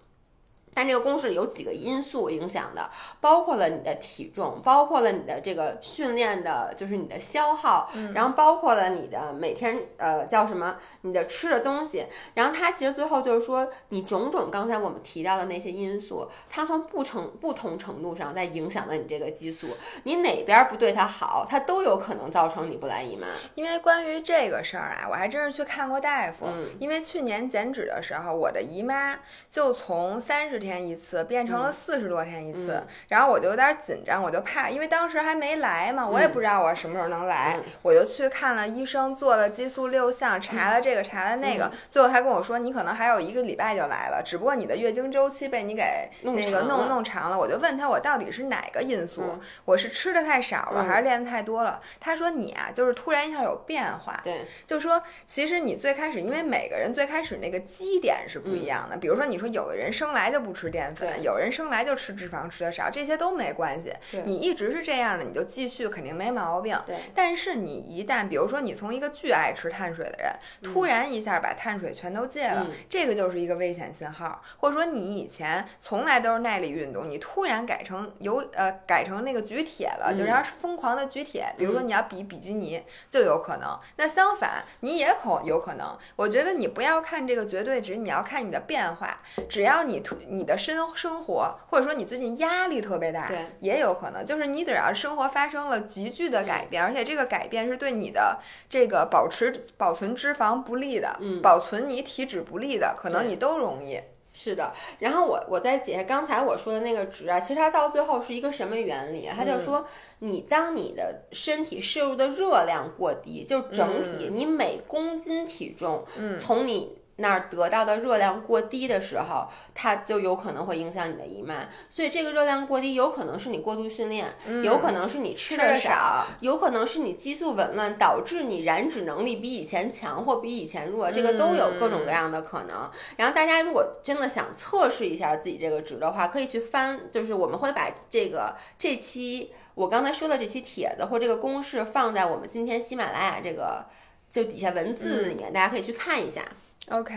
[0.76, 12.04] 但这个公式有几个因素影响的，包括了你的体重，包括了你的这个训练的，就是你的消耗，然后包括了你的每天呃叫什么，你的吃的东西，
[12.34, 19.68] 然后它其实最后就是说，你种种刚才我们提到的那些因素，它从不成不同程度上在影响了你这个激素，
[20.02, 23.26] 你哪边不对它好，它都有可能造成你不来姨妈。
[23.54, 29.18] 因为关于这个事儿啊，我还真是去看过大夫，嗯，因为去年减脂的时候，我的姨妈
[29.48, 30.60] 就从三十。
[30.65, 47.38] 天一次变成了四十多天一次，然后我就有点紧张，我就怕，因为当时还没来嘛，我也不知道我什么时候能来，我就去看了医生，做了激素六项，查了这个查了那个，最后他跟我说你可能还有一个礼拜就来了，只不过你的月经周期被你给那个弄弄长了。
[47.38, 49.22] 我就问他我到底是哪个因素，
[49.64, 51.80] 我是吃的太少了还是练的太多了？
[52.00, 60.55] 他说你啊就是突然一下有变化，对，就说其实你最开始因为每个人最开始那个基点是不一样的，比如说你说有的人生来就不。
[60.56, 63.92] 吃淀粉，有人生来就吃脂肪吃的少，这些都没关系。
[64.24, 66.80] 你一直是这样的，你就继续，肯定没毛病。
[66.86, 66.96] 对。
[67.14, 70.32] 但是你一旦，比如说你从一个巨爱吃碳水的人，
[70.62, 74.42] 突然一下把碳水全都戒了，这个就是一个危险信号。
[74.56, 81.46] 或者说你以前从来都是耐力运动，你突然改成有呃改成那个举铁了，就是要疯狂的举铁。
[81.58, 83.78] 比如说你要比比基尼，就有可能。
[83.96, 85.86] 那相反，你也可有可能。
[86.16, 89.20] 我觉得你不要看这个绝对值，你要看你的变化。
[89.48, 90.46] 只要你突你。
[90.46, 98.38] 的生生活，或者说你最近压力特别大，对，也有可能，就是你只要生活发生了急剧的改变，而且这个改变是对你的
[98.70, 104.00] 这个保持保存脂肪不利的，嗯，保存你体脂不利的，可能你都容易。
[104.32, 109.28] 是的，然后我我再解释刚才我说的那个值啊，其实它到最后是一个什么原理？
[109.36, 109.84] 它就说，
[110.20, 116.04] 你当你的身体摄入的热量过低，就整体你每公斤体重，
[116.38, 116.95] 从你。
[117.16, 121.68] 那儿得到的热量过低的时候，它就有可能会影响你的姨妈。
[121.88, 132.90] 所以这个热量过低，有可能是你过度训练，有可能是你吃的少，有可能是你激素紊乱导致你燃脂能力比以前强或比以前弱，这个都有各种各样的可能。
[133.16, 143.86] 然后大家如果真的想测试一下自己这个值的话，可以去翻，就是我们会把这个这期我刚才说的这期帖子或这个公式放在我们今天喜马拉雅这个
[144.30, 146.42] 就底下文字里面，大家可以去看一下。
[146.90, 147.14] OK，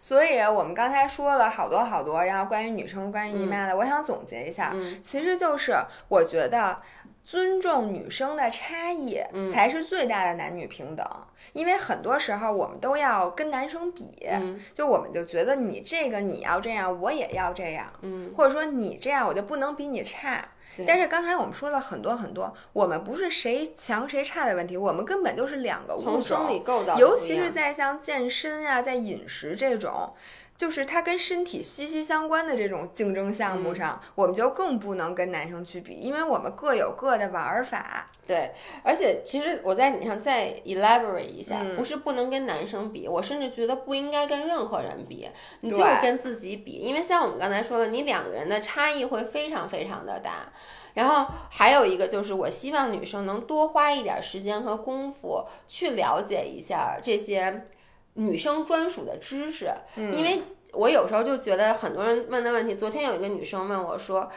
[0.00, 5.76] 所以我们刚才说了好多好多，然后关于女生、关于姨妈的，我想总结一下，其实就是
[6.08, 6.82] 我觉得
[7.24, 9.20] 尊重女生的差异
[9.52, 11.06] 才是最大的男女平等，
[11.52, 14.28] 因为很多时候我们都要跟男生比，
[14.74, 20.44] 就我们就觉得你这个你要这样，我也要这样，嗯，或者说你这样我就不能比你差。
[20.86, 26.12] 但是刚才我们说了很多很多，我们不是谁强谁差的问题，我们根本就是两个物种。
[26.14, 30.14] 从生理构造，尤其是在像健身啊，在饮食这种。
[30.62, 38.08] 就是它跟身体息息相关的这种竞争项目上，我们就更不能跟男生去比，因为我们各有各的玩法。
[38.28, 38.52] 对，
[38.84, 45.28] 而且其实我在你上再 elaborate 一下，不是不能跟男生比，我甚至觉得不应该跟任何人比，
[45.62, 50.52] 你就是跟自己比，因为像我们刚才说的，你两个人的差异会非常非常的大。
[50.94, 57.66] 然后还有一个就是，我希望女生能多花一点时间和功夫去了解一下这些。
[58.14, 60.42] 女生专属的知识，因为
[60.72, 62.74] 我有时候就觉得很多人问的问题。
[62.74, 64.28] 昨天有一个女生问我说：“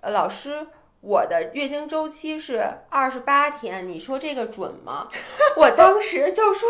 [0.00, 0.66] 呃，老师，
[1.00, 5.08] 我的月经周期是二十八天，你说这个准吗？”
[5.56, 6.68] 我当时就说：“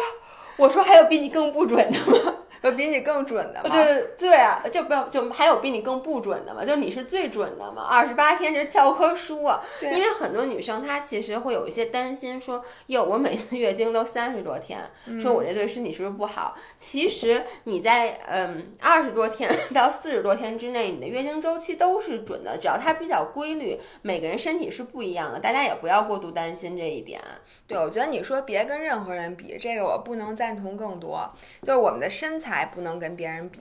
[0.58, 2.29] 我说还有比你更不准的吗？”
[2.62, 3.70] 有比你更准的吗？
[3.70, 6.64] 对对啊，就不就还有比你更不准的吗？
[6.64, 7.86] 就你是最准的吗？
[7.90, 9.62] 二十八天是教科书啊！
[9.80, 14.78] 因为很多女生她其实会有一些担心，说哟，我每次月经都三十多天，
[15.18, 16.54] 说我这对身体是不是不好？
[16.76, 23.80] 其实你在嗯二十多天 到四十多天之内，你的月经周期都是准的，只要它比较规律。
[24.02, 27.18] 每个人身体是不一样的，大家也不要过度担心这一点。
[27.66, 31.30] 对，我觉得你说别跟任何人比，这个我不能赞同更多。
[31.62, 32.49] 就是我们的身材。
[32.50, 33.60] 还不能跟别人比，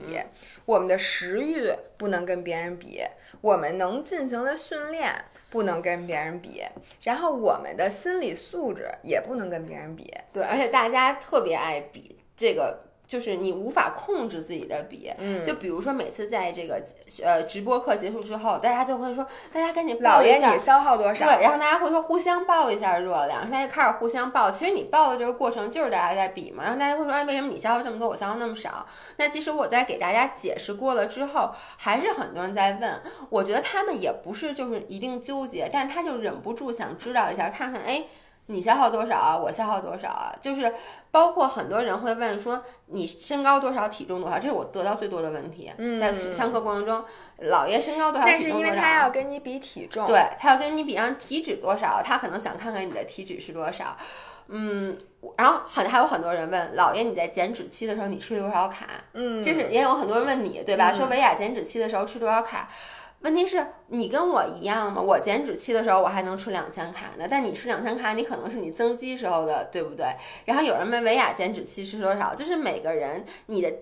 [0.64, 3.00] 我们的食欲不能跟别人比，
[3.40, 5.14] 我们能进行的训练
[5.48, 6.62] 不能跟别人比，
[7.02, 10.12] 然后我们的心理素质也不能跟别人比。
[10.32, 12.89] 对，而且大家特别爱比这个。
[13.10, 16.80] 就是你无法控制自己的笔，嗯，就比如说每次在这个
[17.24, 21.26] 呃直播课结束之后，大家就会说，大家赶紧报一下，你消耗多少？
[21.26, 24.48] 对，然后大家会说互相报一下热量，大家开始互相报。
[24.48, 28.86] 其实你报的这个过程就是大家在比嘛，然后大家会说，哎，为什么你消耗这么多，我消耗那么少？
[29.16, 38.04] 那其实我在给大家解释过了之后，还是很多人在问，我觉得他们也不是就是一定纠结，但他就忍不住想知道一下，看看，哎。
[38.50, 39.38] 你消耗多少啊？
[39.38, 40.34] 我消耗多少啊？
[40.40, 40.74] 就是
[41.10, 44.38] 包括很多人会问说你身高多少，体重多少？
[44.38, 45.72] 这是我得到最多的问题。
[46.00, 47.04] 在上课过程中，
[47.44, 48.26] 姥爷身高多少？
[48.26, 53.96] 但是因为他要跟你比体重，对他要跟你比上体脂多少，他可能想看看你的体脂是多少。
[54.52, 54.98] 嗯，
[55.38, 58.86] 然后很还有很多人问姥爷你在减脂期的时候你吃多少卡？
[59.12, 60.92] 嗯，就是也有很多人问你对吧？
[60.92, 62.68] 说维亚减脂期的时候吃多少卡？
[63.20, 65.00] 问题是你跟我一样吗？
[65.02, 70.06] 我减脂期的时候我还能吃两千卡呢，但你吃两千卡，你可能是你增肌时候的，对不对？
[70.46, 72.34] 然后有人问维雅减脂期是多少？
[72.34, 73.72] 就是每个人你的。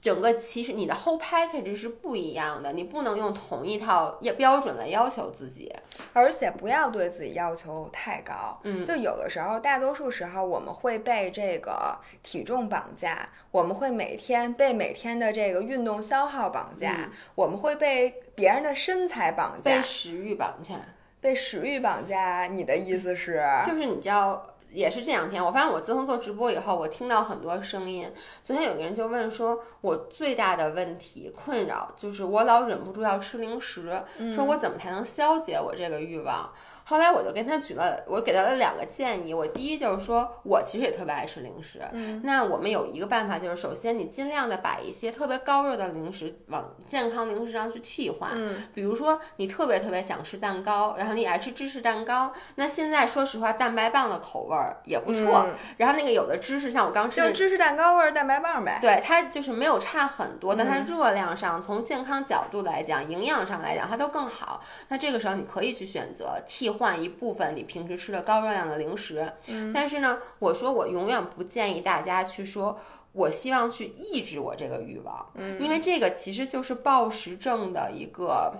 [0.00, 5.72] 整个其实你的 whole package 是不一样的，你不能用同一套也标准来要求自己，
[6.12, 8.58] 而且不要对自己要求太高。
[8.62, 20.76] 嗯，就有的时候，大多数时候我们会被这个体重绑架，我们会每天被每天的这个运动消耗绑架，我们会被别人的身材绑架，被食欲绑架，
[21.20, 22.44] 被食欲绑架。
[22.46, 23.44] 你的意思是？
[23.66, 24.54] 就是你叫。
[24.70, 28.12] 也是这两天，我发现我自从做直播以后，我听到很多声音。
[28.44, 34.02] 昨天有个人就问说，我最大的问题困扰就是我老忍不住要吃零食，
[34.34, 36.50] 说我怎么才能消解我这个欲望？
[36.88, 39.34] 后来我就跟他举了，我给他了两个建议。
[39.34, 41.82] 我第一就是说，我其实也特别爱吃零食。
[41.92, 48.30] 嗯，那我们有一个办法，就是首先你尽量的把一些特别高热的零食往健康零食上去替换。
[48.34, 52.32] 嗯，比如说你特别特别想吃蛋糕，然后你爱吃芝士蛋糕。
[52.54, 55.46] 那现在说实话，蛋白棒的口味儿也不错。
[55.76, 58.78] 然后那个有的芝士，像我刚吃，就芝士蛋糕味儿蛋白棒呗。
[58.80, 64.64] 对，它就是没有差很多，但它热量上，从健康角度来讲，营养上来讲，它都更好。
[64.88, 66.77] 那这个时候你可以去选择替。
[66.78, 69.30] 换一部分你平时吃的高热量的零食，
[69.74, 72.78] 但是呢，我说我永远不建议大家去说。
[73.12, 78.52] 我希望去抑制我这个欲望，嗯，因为这个其实就是暴食症的一个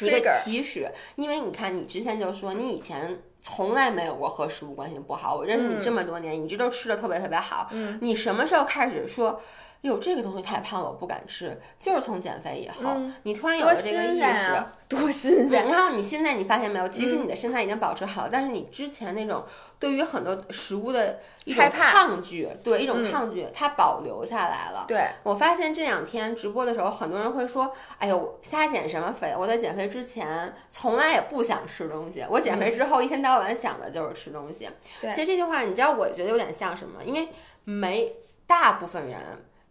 [0.00, 0.90] 一个起始。
[1.14, 9.40] 因为你看，你之前就说你以前从来没有过和食物关系不好，我认识你这么多年，你这都吃的特别特别好，嗯，你什么时候开始说？
[9.86, 11.58] 哟，这个东西太胖了，我不敢吃。
[11.80, 15.66] 就是从减肥以后，你突然有了这个意识，多新鲜！
[15.66, 16.86] 然后你现在你发现没有？
[16.88, 19.44] 即使你的身材已经保持好，但是你之前那种
[19.78, 24.84] 对于很多食物的一种抗拒，对一种抗拒，它保留下来了。
[24.86, 29.34] 对我发现这两天直播的时候，很多人会说：“哎呦，瞎减什么肥？
[29.38, 34.68] 我在减肥之前从来也不想吃东西，我减肥之后一天到晚想的就是吃东西。”
[35.00, 37.02] 其实这句话，你知道，我觉得有点像什么？
[37.04, 37.28] 因为
[37.64, 38.12] 没
[38.46, 39.16] 大部分人。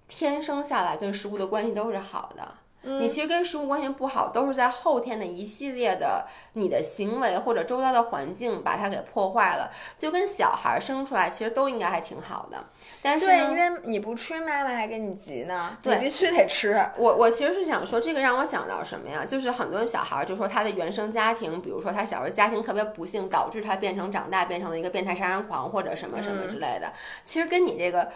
[0.07, 2.55] 天生下来跟食物的关系都是好的，
[2.99, 9.71] 你其实跟食物关系不好，都是在后天的一系列的你的行为或者周遭的环境把它给破坏了。
[9.97, 12.63] 就跟小孩生出来其实都应该还挺好的，
[13.01, 16.79] 但是对，因为你不吃，妈妈还跟你急呢，你必须得吃。
[16.97, 19.25] 我我其实是想说，这个让我想到什么呀？
[19.25, 26.93] 就是很多小孩就说他的原生家庭，比如说他小时候家庭特别不幸，导致他变成长大变成了一个变态杀人狂或者什么什么之类的。
[27.25, 28.11] 其实跟你这个。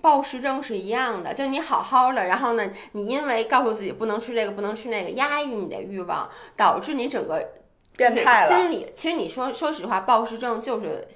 [0.00, 7.48] 暴食症是一样的，就你好好的，然后呢，你因为告诉自己不能吃这个，不能吃那个，压抑你的欲望，导致你整个
[7.96, 8.52] 变态了。
[8.52, 11.06] 心理其实你说说实话，暴食症就是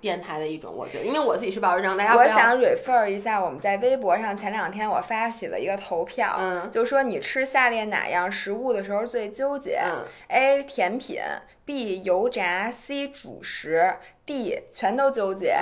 [0.00, 9.80] 变态的一种，我觉得，因为我自己是暴食症，大家我想 refer 一下，我们在微博上前两天我发起了一个投票，嗯，就说你吃下列哪样食物的时候最纠结？
[9.84, 11.20] 嗯，A 甜品
[11.66, 13.96] ，B 油炸，C 主食。
[14.24, 15.56] D 全都纠结，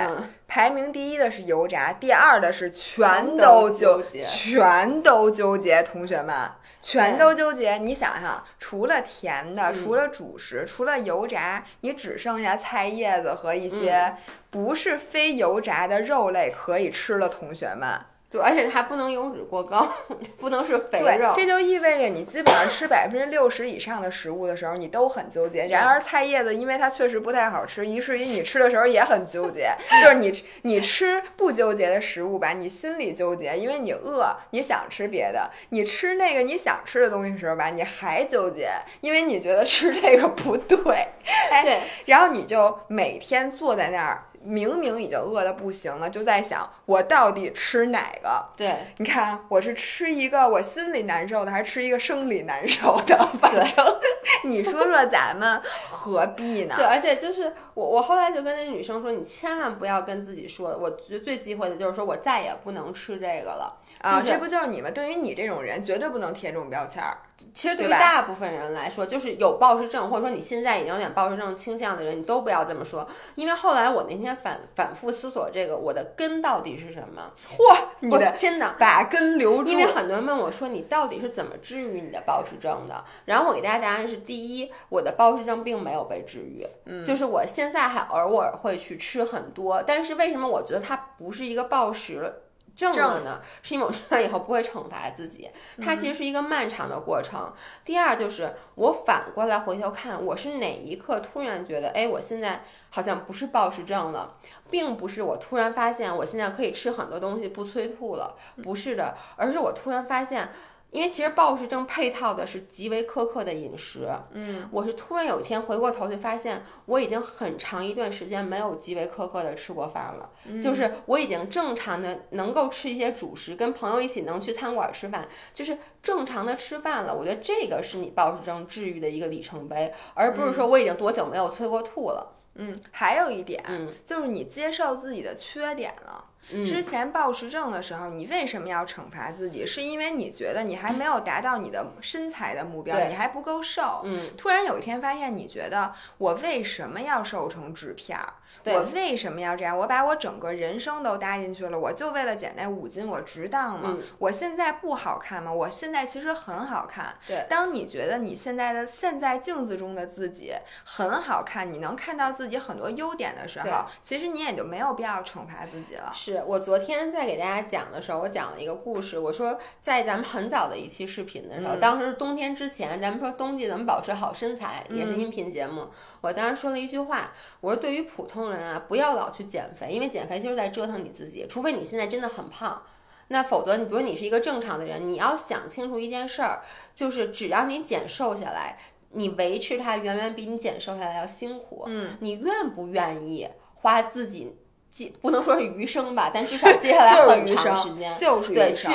[0.47, 5.83] 排名第一的是油炸，第二的是全都纠结，全都纠结。
[5.83, 6.49] 同学们，
[6.81, 7.77] 全都纠结。
[7.77, 14.15] 你想想，除了甜的，除了主食，除了油炸，你只剩下菜叶子和一些
[14.49, 17.29] 不是非油炸的肉类可以吃了。
[17.29, 17.99] 同学们。
[18.41, 19.87] 而且它不能油脂过高，
[20.37, 21.31] 不能是肥肉。
[21.35, 25.67] 这就意味着你基本上吃百分之六十以上的食物的时候，你都很纠结。
[25.67, 29.71] 然而菜叶子，因为它确实不太好吃，以至于你吃的时候也很纠结。
[30.03, 35.49] 就是你你吃不纠结的食物吧，你心里纠结，因为你饿，你想吃别的。
[35.69, 38.69] 你吃那个你想吃的东西的时候吧，你还纠结，
[38.99, 40.77] 因为你觉得吃这个不对。
[41.63, 44.24] 对，然后你就每天坐在那儿。
[44.45, 48.45] 明明已经饿得不行了，就在想我到底吃哪个？
[48.55, 53.17] 对，你看我是吃一个我心里难受的，还是吃一个生理难受的？
[53.39, 53.65] 反正
[54.45, 56.75] 你说说咱们何必呢？
[56.77, 64.21] 对，而且就是我，我后来就跟那女生说，你千万不要跟自己说，我觉得最忌讳的就是说我再也不能吃这个了啊！
[64.25, 64.93] 这不就是你们？
[64.93, 67.17] 对于你这种人，绝对不能贴这种标签儿。
[67.53, 73.07] 其实对于大部分人来说，就是有暴食症，或者说你现在已经有点暴食症倾向的人，你都不要这么说。
[73.35, 77.31] 因为后来我那天反反复思索这个，我的根到底是什么？
[77.57, 79.69] 嚯，你的真的把根留住。
[79.69, 83.03] 因为很多人问我说，你到底是怎么治愈你的暴食症的？
[83.25, 92.41] 然后我给大家答案是：第一，我的暴食症并没有被治愈，嗯，就是我现在还偶尔会去吃很多，但是为什么我觉得它不是一个暴食？
[92.75, 95.49] 正了呢，是因为我吃完以后不会惩罚自己，
[95.81, 97.53] 它其实是一个漫长的过程。
[97.83, 104.35] 第二就是我反过来回头看，我是哪一刻突然觉得，哎，我现在好像不是暴食症了，
[104.69, 110.49] 并不是我突然发现我现在可以吃很多东西不催吐了，不是的，而是我突然发现。
[110.91, 120.29] 因为其实暴食症配套的是极为苛刻的饮食，嗯，我是突然有一天回过头去发现，我已经很长一段时间没有极为苛刻的吃过饭了，
[120.61, 127.13] 就是我已经正常的能够吃一些主食，跟朋友一起能去餐馆吃饭，就是正常的吃饭了。
[127.13, 132.31] 我觉得这个是你暴食症治愈的一个里程碑，而不是说我已经多久没有催过吐了。
[132.57, 133.61] 嗯，还有一点，
[134.05, 136.23] 就是你接受自己的缺点了。
[136.65, 139.65] 之前暴食症的时候，你为什么要惩罚自己？
[139.65, 144.01] 是因为你觉得你还没有达到你的身材的目标，你还不够瘦。
[144.03, 148.33] 嗯，突然有一天发现，你觉得我为什么要瘦成纸片儿？
[148.73, 149.77] 我为什么要这样？
[149.77, 153.97] 我把我整个人生都搭进去了，我就为了减那五斤，我值当吗？
[154.17, 155.51] 我现在不好看吗？
[155.51, 157.15] 我现在其实很好看。
[157.27, 160.53] 对，当你觉得你现在的现在镜子中的自己
[160.83, 166.11] 很好看，你能看到自己很多优点的时候，其实你也就没有必要惩罚自己了。
[166.13, 175.87] 是我昨天在给大家讲的时候，我讲了一个故事，我说在咱们很早的一期视频的时候，当时冬天之前，咱们说冬季怎么保持好身材，也是音频节目，
[176.21, 178.54] 我当时说了一句话，我说对于普通人。
[178.57, 181.45] 啊，不要老去减肥，因为减肥就是在折腾你自己。
[181.47, 182.81] 除非你现在真的很胖，
[183.29, 186.61] 那否则你比如你是一个正常的人，你要想清楚一件事儿，
[186.93, 188.77] 就是只要你减瘦下来，
[189.11, 191.83] 你维持它远远比你减瘦下来要辛苦。
[191.87, 194.55] 嗯，你愿不愿意花自己？
[194.91, 198.87] 接不能说是余生吧，但至少接下来 很长时间，就是对去。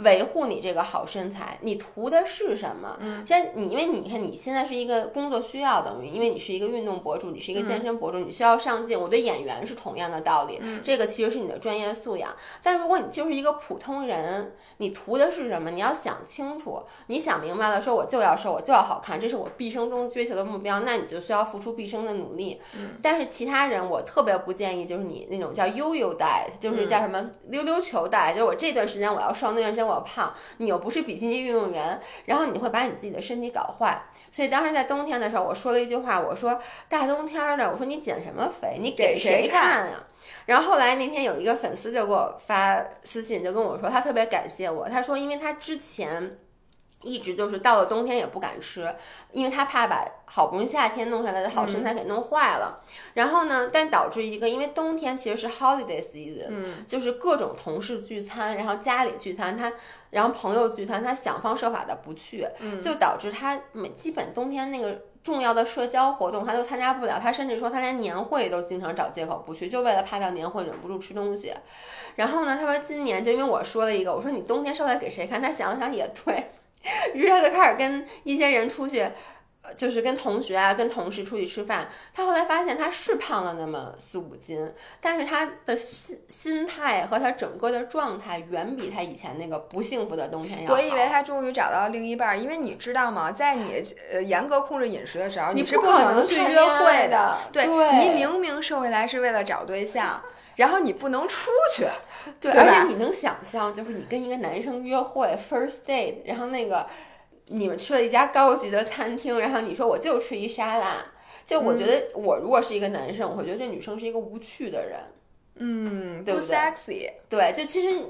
[0.00, 2.96] 维护你这个好身材，你图的是什么？
[3.00, 9.00] 嗯，像你，因为你看你现在是一个工作需要，等于因为你是一个运动博主，你是一个健身博主，你需要上镜。
[9.00, 12.34] 我对演员是同样的道理，这个其实是你的专业素养。
[12.62, 15.70] 但如果你就是一个普通人，你图的是什么？
[15.70, 22.60] 你要想清楚，你想明白了，说我就要瘦，我就要好看，这是我毕生中追求的目标，那你就需要付出毕生的努力。
[22.76, 30.70] 嗯，但是其他人，我特别不建议，就是你那种叫悠悠带，就是叫什么溜溜球带，就我这段时间我要瘦，那段时间我胖，你。
[30.70, 34.04] 又不是比基尼运动员，然后你会把你自己的身体搞坏。
[34.30, 38.78] 所以当时在冬天的时候，我说了一句话，我说大冬天的，我说你减什么肥？
[38.80, 40.06] 你给谁看啊？
[40.46, 46.38] 然后后来那天有一个粉丝就给我发私信，就跟我说他特别感谢我，他说因为他之前。
[47.02, 48.94] 一直就是到了冬天也不敢吃，
[49.32, 52.82] 因为他怕把好不容易夏天弄下来的好身材给弄坏了。
[53.14, 59.72] 然后呢，但导致一个，因为冬天其实是 holiday season，嗯，就是各种同事聚餐，然后家里聚餐，他
[60.10, 62.46] 然后朋友聚餐，他想方设法的不去，
[62.82, 67.18] 就导致他每基本冬天那个重要的社交活动他都参加不了。
[67.18, 71.54] 他甚至说他连年会都经常找借口不去，就为了怕到年会忍不住吃东西。
[72.16, 75.40] 然后呢，他说今年就因为我说了一个，我说你冬天瘦下来给谁看？
[75.40, 76.50] 他想了想也对。
[77.14, 79.06] 于是他就开始跟一些人出去，
[79.76, 81.88] 就是跟同学啊、跟同事出去吃饭。
[82.14, 90.74] 他后来发现他是胖了那么四五斤，但是他的心心态和他整个的状态远比他以前那个不幸福的冬天要好。
[90.74, 93.30] 我以为他终于找到另一半，因为你知道吗？
[93.30, 97.38] 在你呃严格控制饮食的时候，你是不可能去约会的。
[97.52, 100.22] 对，你明明瘦下来是为了找对象。
[100.60, 101.86] 然后你不能出去，
[102.38, 106.86] 对，而且你能想象，就是你跟一个男生约会，first date，然后那个
[107.46, 111.04] 你们去了一家高级的餐厅，然后你说我就吃一沙拉，
[111.44, 115.00] 就我觉得我如果是一个男生，我会觉得这女生是一个无趣的人，
[115.56, 116.46] 嗯，对不对？
[117.28, 118.04] 对，就其实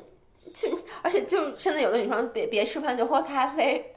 [0.53, 3.90] 就而且就现在有的女生别别吃饭就喝咖啡。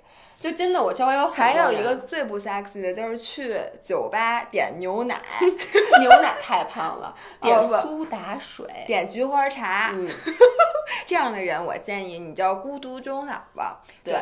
[0.44, 5.22] 就真的，我周围有还有一个最不 sexy 的，就是去酒吧点牛奶，
[6.02, 10.10] 牛奶太胖了，点苏打水，点菊花茶，嗯，
[11.08, 13.82] 这样的人，我建议你叫孤独终老吧。
[14.04, 14.16] 对，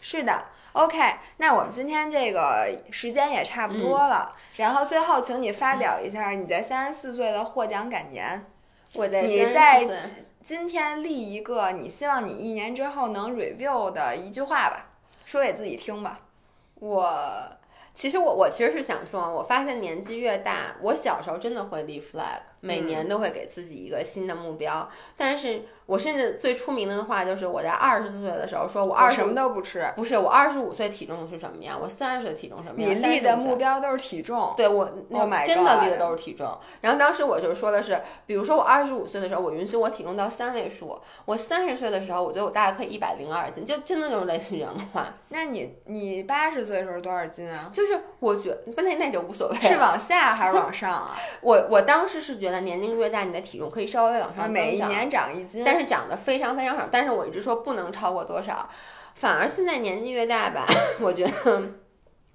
[0.00, 0.98] 是的，OK，
[1.36, 8.46] 那我们今天这个时间也差不多了，然后最后请你发表一下你在三十四岁的获奖感言。
[8.94, 9.86] 我在你在
[10.42, 14.86] 今天立一个你希望你一年之后能 review 的一句话吧。
[15.26, 16.20] 说给自己听吧，
[16.76, 17.58] 我
[17.92, 22.40] 其实我我其实是想说，我发现年纪越大，我小时候真的会立 flag。
[22.60, 32.90] 每年都会给自己一个新的目标，但是我甚至最出名的话就是我在二十四岁的时候说，我二什么都不吃，不是我二十五岁体重是什么样，我三十岁体重什么样？
[32.90, 36.46] 你立的目标都是体重，对我那真的立的都是体重。
[36.80, 45.14] 然后当时我就是说的是，比如说我二十五岁的时候，我允许我体重到三位数，我三十岁的时候，我觉得我大概可以一百零二斤，就真的就是类似于这样的话。
[45.30, 47.70] 那你你八十岁的时候多少斤啊？
[47.72, 51.16] 就是我觉那那就无所谓，是往下还是往上啊？
[51.42, 53.36] 我我当时是觉得年龄越大，你。
[53.36, 56.88] 的体重可以稍微往上每一年长一斤，但是长得非常非常少。
[56.90, 58.66] 但是我一直说不能超过多少，
[59.14, 60.64] 反而现在年纪越大吧，
[61.02, 61.62] 我觉得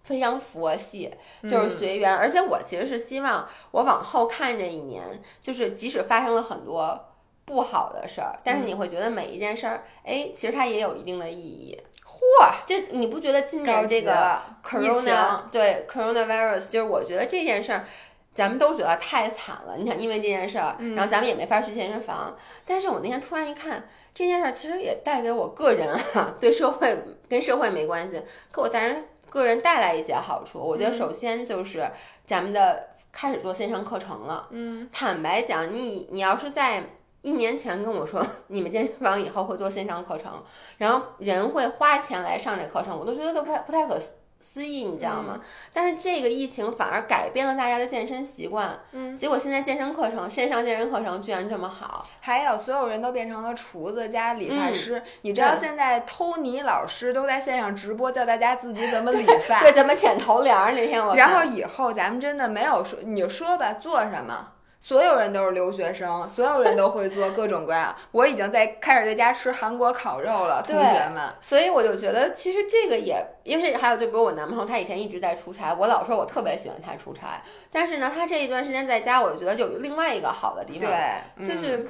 [0.04, 1.12] 非常佛系，
[1.50, 2.16] 就是随缘。
[2.16, 5.02] 而且我其实是希望我往后看这一年，
[5.42, 7.14] 就是即使发生了很多
[7.46, 11.76] 不好的事儿，但是你会觉得每一件事儿，哎，其实它也有一定的意义。
[12.06, 17.86] 嚯，就你不觉得今年这个 corona 对 coronavirus，就是我觉得这件事儿。
[18.34, 22.36] 咱们都觉得太惨了，你想因为这件事儿，然后咱们也没法去健身房。
[22.66, 26.98] 但是我那天突然一看，这件事儿其实也带给我个人哈，对社会
[27.30, 28.22] 跟社会没关系，
[28.54, 30.60] 给我带人个人带来一些好处。
[30.60, 31.92] 我觉得首先就是
[32.26, 34.48] 咱们的开始做线上课程了。
[34.52, 36.84] 嗯，坦白讲，你你要是在
[37.22, 40.44] 一年前跟我说 你们健身房以后会做线上课程，
[40.78, 44.00] 然后人会花钱来上这课程，我都觉得都不太不太可
[44.42, 44.52] 思。
[44.52, 45.40] 思议，你知道吗？
[45.72, 48.78] 但是这个疫情反而改变了大家的健身习惯。
[48.92, 52.06] 嗯，结果现在健身课程、线上健身课程居然这么好。
[52.20, 55.02] 还有，所有人都变成了厨子加理发师。
[55.22, 60.74] 你知道现在托尼老师都在线上直播，教大家自己怎么理发，对，怎么剪头帘儿。
[60.74, 61.16] 那天我。
[61.16, 64.50] 然后以后咱们真的没有说，你就说吧，做什么。
[64.82, 67.96] 所有人都是留学生，所有人都会做各种各样。
[68.12, 71.32] 我已经在开始在家吃韩国烤肉了，同学们。
[71.40, 81.88] 所以我就觉得，其实这个也，因为还有就比如我男朋友，他以前一直在出差，我老说我特别喜欢他出差，但是呢，他这一段时间在家，我就觉得有另外一个好的地方，对，就是。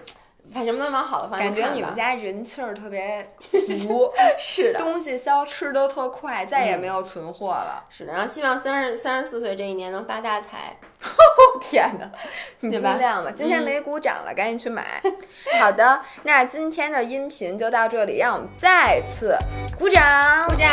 [0.51, 7.85] 把什么都往好的方向感觉你们家人气儿特别足， 是的，东西消吃的特快，再也没有存货了。
[7.89, 10.77] 是的，然后希望三十三十四岁这一年能发大财。
[11.61, 12.09] 天哪，
[12.59, 13.31] 你尽量吧。
[13.35, 15.01] 今天嗯美股涨了，赶紧去买。
[15.59, 19.35] 好的，那今天的音频就到这里，让我们再次
[19.77, 20.69] 鼓掌，鼓掌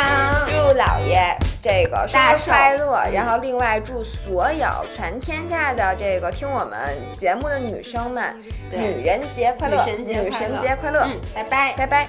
[0.47, 2.95] 祝老爷这个生日快乐。
[3.07, 6.79] 嗯然后另外祝所有全天下的这个听我们
[7.13, 11.73] 节目的女生们，女人节快乐，女神节快乐拜拜。
[11.73, 12.07] 拜拜。